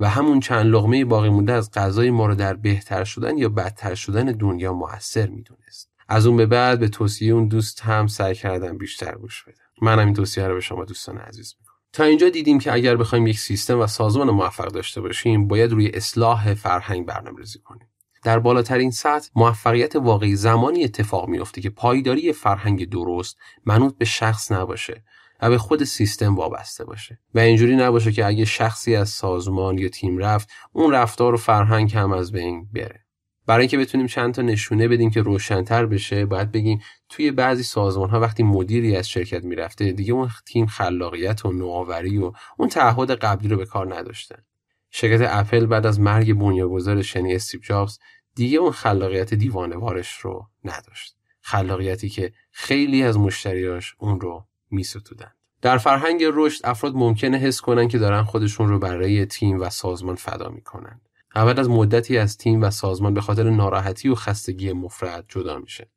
و 0.00 0.08
همون 0.08 0.40
چند 0.40 0.66
لغمه 0.66 1.04
باقی 1.04 1.28
مونده 1.28 1.52
از 1.52 1.70
غذای 1.70 2.10
ما 2.10 2.26
رو 2.26 2.34
در 2.34 2.54
بهتر 2.54 3.04
شدن 3.04 3.38
یا 3.38 3.48
بدتر 3.48 3.94
شدن 3.94 4.24
دنیا 4.24 4.72
موثر 4.72 5.26
می‌دونست. 5.26 5.95
از 6.08 6.26
اون 6.26 6.36
به 6.36 6.46
بعد 6.46 6.80
به 6.80 6.88
توصیه 6.88 7.34
اون 7.34 7.48
دوست 7.48 7.80
هم 7.80 8.06
سعی 8.06 8.34
کردم 8.34 8.78
بیشتر 8.78 9.14
گوش 9.14 9.44
بدم. 9.44 9.64
منم 9.82 10.04
این 10.06 10.14
توصیه 10.14 10.46
رو 10.46 10.54
به 10.54 10.60
شما 10.60 10.84
دوستان 10.84 11.18
عزیز 11.18 11.54
می‌کنم. 11.60 11.76
تا 11.92 12.04
اینجا 12.04 12.28
دیدیم 12.28 12.58
که 12.58 12.72
اگر 12.72 12.96
بخوایم 12.96 13.26
یک 13.26 13.38
سیستم 13.38 13.80
و 13.80 13.86
سازمان 13.86 14.30
موفق 14.30 14.68
داشته 14.68 15.00
باشیم 15.00 15.48
باید 15.48 15.72
روی 15.72 15.88
اصلاح 15.88 16.54
فرهنگ 16.54 17.06
برنامه‌ریزی 17.06 17.58
کنیم. 17.58 17.88
در 18.24 18.38
بالاترین 18.38 18.90
سطح 18.90 19.30
موفقیت 19.36 19.96
واقعی 19.96 20.36
زمانی 20.36 20.84
اتفاق 20.84 21.28
میافته 21.28 21.60
که 21.60 21.70
پایداری 21.70 22.32
فرهنگ 22.32 22.90
درست 22.90 23.36
منوط 23.64 23.98
به 23.98 24.04
شخص 24.04 24.52
نباشه 24.52 25.04
و 25.40 25.50
به 25.50 25.58
خود 25.58 25.84
سیستم 25.84 26.36
وابسته 26.36 26.84
باشه. 26.84 27.18
و 27.34 27.38
اینجوری 27.38 27.76
نباشه 27.76 28.12
که 28.12 28.26
اگه 28.26 28.44
شخصی 28.44 28.96
از 28.96 29.08
سازمان 29.08 29.78
یا 29.78 29.88
تیم 29.88 30.18
رفت 30.18 30.48
اون 30.72 30.92
رفتار 30.92 31.34
و 31.34 31.36
فرهنگ 31.36 31.96
هم 31.96 32.12
از 32.12 32.32
بین 32.32 32.68
بره. 32.74 33.05
برای 33.46 33.60
اینکه 33.60 33.78
بتونیم 33.78 34.06
چند 34.06 34.34
تا 34.34 34.42
نشونه 34.42 34.88
بدیم 34.88 35.10
که 35.10 35.22
روشنتر 35.22 35.86
بشه 35.86 36.26
باید 36.26 36.52
بگیم 36.52 36.80
توی 37.08 37.30
بعضی 37.30 37.62
سازمان 37.62 38.10
ها 38.10 38.20
وقتی 38.20 38.42
مدیری 38.42 38.96
از 38.96 39.08
شرکت 39.08 39.44
می‌رفته 39.44 39.92
دیگه 39.92 40.12
اون 40.12 40.30
تیم 40.46 40.66
خلاقیت 40.66 41.46
و 41.46 41.52
نوآوری 41.52 42.18
و 42.18 42.32
اون 42.58 42.68
تعهد 42.68 43.10
قبلی 43.10 43.48
رو 43.48 43.56
به 43.56 43.66
کار 43.66 43.94
نداشتن. 43.94 44.42
شرکت 44.90 45.28
اپل 45.30 45.66
بعد 45.66 45.86
از 45.86 46.00
مرگ 46.00 46.34
بنیانگذار 46.34 47.02
شنی 47.02 47.34
استیو 47.34 47.60
جابز 47.60 47.98
دیگه 48.34 48.58
اون 48.58 48.70
خلاقیت 48.70 49.34
دیوانوارش 49.34 50.18
رو 50.18 50.46
نداشت. 50.64 51.16
خلاقیتی 51.40 52.08
که 52.08 52.32
خیلی 52.50 53.02
از 53.02 53.18
مشتریاش 53.18 53.94
اون 53.98 54.20
رو 54.20 54.46
میستودن 54.70 55.32
در 55.62 55.78
فرهنگ 55.78 56.24
رشد 56.24 56.60
افراد 56.64 56.94
ممکنه 56.94 57.36
حس 57.36 57.60
کنن 57.60 57.88
که 57.88 57.98
دارن 57.98 58.22
خودشون 58.22 58.68
رو 58.68 58.78
برای 58.78 59.26
تیم 59.26 59.60
و 59.60 59.70
سازمان 59.70 60.14
فدا 60.14 60.48
می‌کنن. 60.48 61.00
بعد 61.44 61.60
از 61.60 61.68
مدتی 61.68 62.18
از 62.18 62.36
تیم 62.36 62.62
و 62.62 62.70
سازمان 62.70 63.14
به 63.14 63.20
خاطر 63.20 63.50
ناراحتی 63.50 64.08
و 64.08 64.14
خستگی 64.14 64.72
مفرد 64.72 65.24
جدا 65.28 65.58
میشه. 65.58 65.90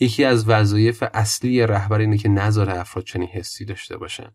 یکی 0.00 0.24
از 0.24 0.48
وظایف 0.48 1.04
اصلی 1.14 1.66
رهبر 1.66 1.98
اینه 1.98 2.18
که 2.18 2.28
نذاره 2.28 2.80
افراد 2.80 3.04
چنین 3.04 3.28
حسی 3.28 3.64
داشته 3.64 3.96
باشن 3.96 4.30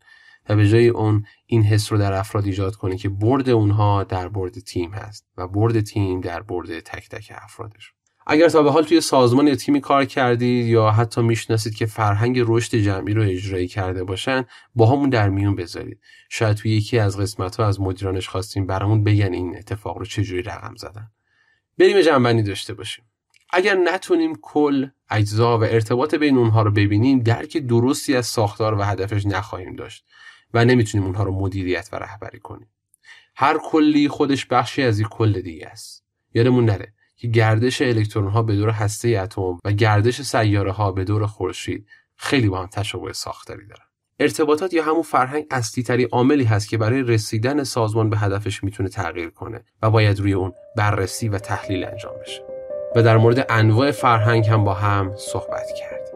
و 0.49 0.55
به 0.55 0.69
جای 0.69 0.87
اون 0.87 1.25
این 1.45 1.63
حس 1.63 1.91
رو 1.91 1.97
در 1.97 2.13
افراد 2.13 2.45
ایجاد 2.45 2.75
کنه 2.75 2.97
که 2.97 3.09
برد 3.09 3.49
اونها 3.49 4.03
در 4.03 4.27
برد 4.27 4.59
تیم 4.59 4.93
هست 4.93 5.27
و 5.37 5.47
برد 5.47 5.81
تیم 5.81 6.21
در 6.21 6.41
برد 6.41 6.79
تک 6.79 7.09
تک 7.09 7.33
افرادش. 7.35 7.93
اگر 8.27 8.49
تا 8.49 8.63
به 8.63 8.71
حال 8.71 8.83
توی 8.83 9.01
سازمان 9.01 9.47
یا 9.47 9.55
تیمی 9.55 9.81
کار 9.81 10.05
کردید 10.05 10.65
یا 10.65 10.91
حتی 10.91 11.21
می‌شناسید 11.21 11.75
که 11.75 11.85
فرهنگ 11.85 12.43
رشد 12.45 12.77
جمعی 12.77 13.13
رو 13.13 13.23
اجرایی 13.23 13.67
کرده 13.67 14.03
باشن 14.03 14.45
با 14.75 14.85
همون 14.85 15.09
در 15.09 15.29
میون 15.29 15.55
بذارید. 15.55 15.99
شاید 16.29 16.57
توی 16.57 16.71
یکی 16.71 16.99
از 16.99 17.17
قسمت 17.17 17.55
ها 17.55 17.67
از 17.67 17.81
مدیرانش 17.81 18.27
خواستیم 18.29 18.67
برامون 18.67 19.03
بگن 19.03 19.33
این 19.33 19.57
اتفاق 19.57 19.97
رو 19.97 20.05
چجوری 20.05 20.41
رقم 20.41 20.75
زدن. 20.75 21.11
بریم 21.77 22.01
جنبندی 22.01 22.43
داشته 22.43 22.73
باشیم. 22.73 23.05
اگر 23.53 23.75
نتونیم 23.75 24.35
کل 24.41 24.87
اجزا 25.09 25.57
و 25.57 25.63
ارتباط 25.63 26.15
بین 26.15 26.37
اونها 26.37 26.61
رو 26.61 26.71
ببینیم 26.71 27.19
درک 27.19 27.57
درستی 27.57 28.15
از 28.15 28.25
ساختار 28.25 28.73
و 28.73 28.81
هدفش 28.81 29.25
نخواهیم 29.25 29.75
داشت 29.75 30.05
و 30.53 30.65
نمی‌تونیم 30.65 31.05
اونها 31.07 31.23
رو 31.23 31.39
مدیریت 31.39 31.89
و 31.91 31.95
رهبری 31.95 32.39
کنیم. 32.39 32.67
هر 33.35 33.57
کلی 33.57 34.07
خودش 34.07 34.45
بخشی 34.45 34.83
از 34.83 34.99
یک 34.99 35.07
کل 35.07 35.41
دیگه 35.41 35.67
است. 35.67 36.05
یادمون 36.33 36.65
نره 36.65 36.93
که 37.21 37.27
گردش 37.27 37.81
الکترون 37.81 38.27
ها 38.27 38.43
به 38.43 38.55
دور 38.55 38.69
هسته 38.69 39.09
اتم 39.09 39.59
و 39.65 39.71
گردش 39.71 40.21
سیاره 40.21 40.71
ها 40.71 40.91
به 40.91 41.03
دور 41.03 41.25
خورشید 41.25 41.87
خیلی 42.15 42.49
با 42.49 42.59
هم 42.61 42.67
تشابه 42.67 43.13
ساختاری 43.13 43.67
دارن. 43.67 43.85
ارتباطات 44.19 44.73
یا 44.73 44.83
همون 44.83 45.01
فرهنگ 45.01 45.45
اصلی 45.51 45.83
تری 45.83 46.03
عاملی 46.03 46.43
هست 46.43 46.69
که 46.69 46.77
برای 46.77 47.01
رسیدن 47.01 47.63
سازمان 47.63 48.09
به 48.09 48.17
هدفش 48.17 48.63
می‌تونه 48.63 48.89
تغییر 48.89 49.29
کنه 49.29 49.63
و 49.81 49.89
باید 49.89 50.19
روی 50.19 50.33
اون 50.33 50.53
بررسی 50.77 51.29
و 51.29 51.37
تحلیل 51.37 51.83
انجام 51.85 52.13
بشه. 52.21 52.41
و 52.95 53.03
در 53.03 53.17
مورد 53.17 53.45
انواع 53.49 53.91
فرهنگ 53.91 54.47
هم 54.47 54.63
با 54.63 54.73
هم 54.73 55.13
صحبت 55.17 55.67
کرد. 55.79 56.07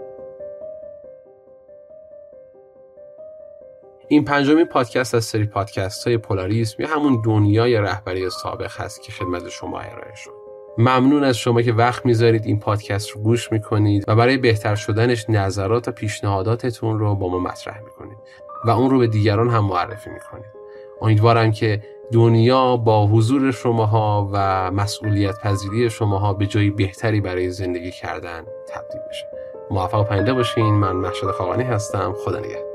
این 4.07 4.25
پنجمین 4.25 4.65
پادکست 4.65 5.15
از 5.15 5.25
سری 5.25 5.45
پادکست 5.45 6.07
های 6.07 6.17
پولاریسم 6.17 6.83
یا 6.83 6.87
همون 6.87 7.21
دنیای 7.25 7.77
رهبری 7.77 8.29
سابق 8.29 8.81
هست 8.81 9.03
که 9.03 9.11
خدمت 9.11 9.49
شما 9.49 9.79
ارائه 9.79 10.15
شد. 10.15 10.44
ممنون 10.77 11.23
از 11.23 11.37
شما 11.37 11.61
که 11.61 11.73
وقت 11.73 12.05
می‌ذارید 12.05 12.45
این 12.45 12.59
پادکست 12.59 13.09
رو 13.09 13.21
گوش 13.21 13.51
می‌کنید 13.51 14.03
و 14.07 14.15
برای 14.15 14.37
بهتر 14.37 14.75
شدنش 14.75 15.29
نظرات 15.29 15.87
و 15.87 15.91
پیشنهاداتتون 15.91 16.99
رو 16.99 17.15
با 17.15 17.29
ما 17.29 17.39
مطرح 17.39 17.79
می‌کنید 17.79 18.17
و 18.65 18.69
اون 18.69 18.89
رو 18.89 18.99
به 18.99 19.07
دیگران 19.07 19.49
هم 19.49 19.65
معرفی 19.65 20.09
می‌کنید. 20.09 20.45
امیدوارم 21.01 21.51
که 21.51 21.83
دنیا 22.11 22.77
با 22.77 23.07
حضور 23.07 23.51
شماها 23.51 24.29
و 24.33 24.71
مسئولیت 24.71 25.39
پذیری 25.39 25.89
شماها 25.89 26.33
به 26.33 26.45
جایی 26.45 26.69
بهتری 26.69 27.21
برای 27.21 27.49
زندگی 27.49 27.91
کردن 27.91 28.45
تبدیل 28.69 29.01
بشه. 29.09 29.25
موفق 29.71 30.07
پنده 30.07 30.33
باشین. 30.33 30.73
من 30.73 30.91
محشد 30.91 31.31
خاقانی 31.31 31.63
هستم. 31.63 32.13
خدا 32.25 32.39
نگهدار. 32.39 32.74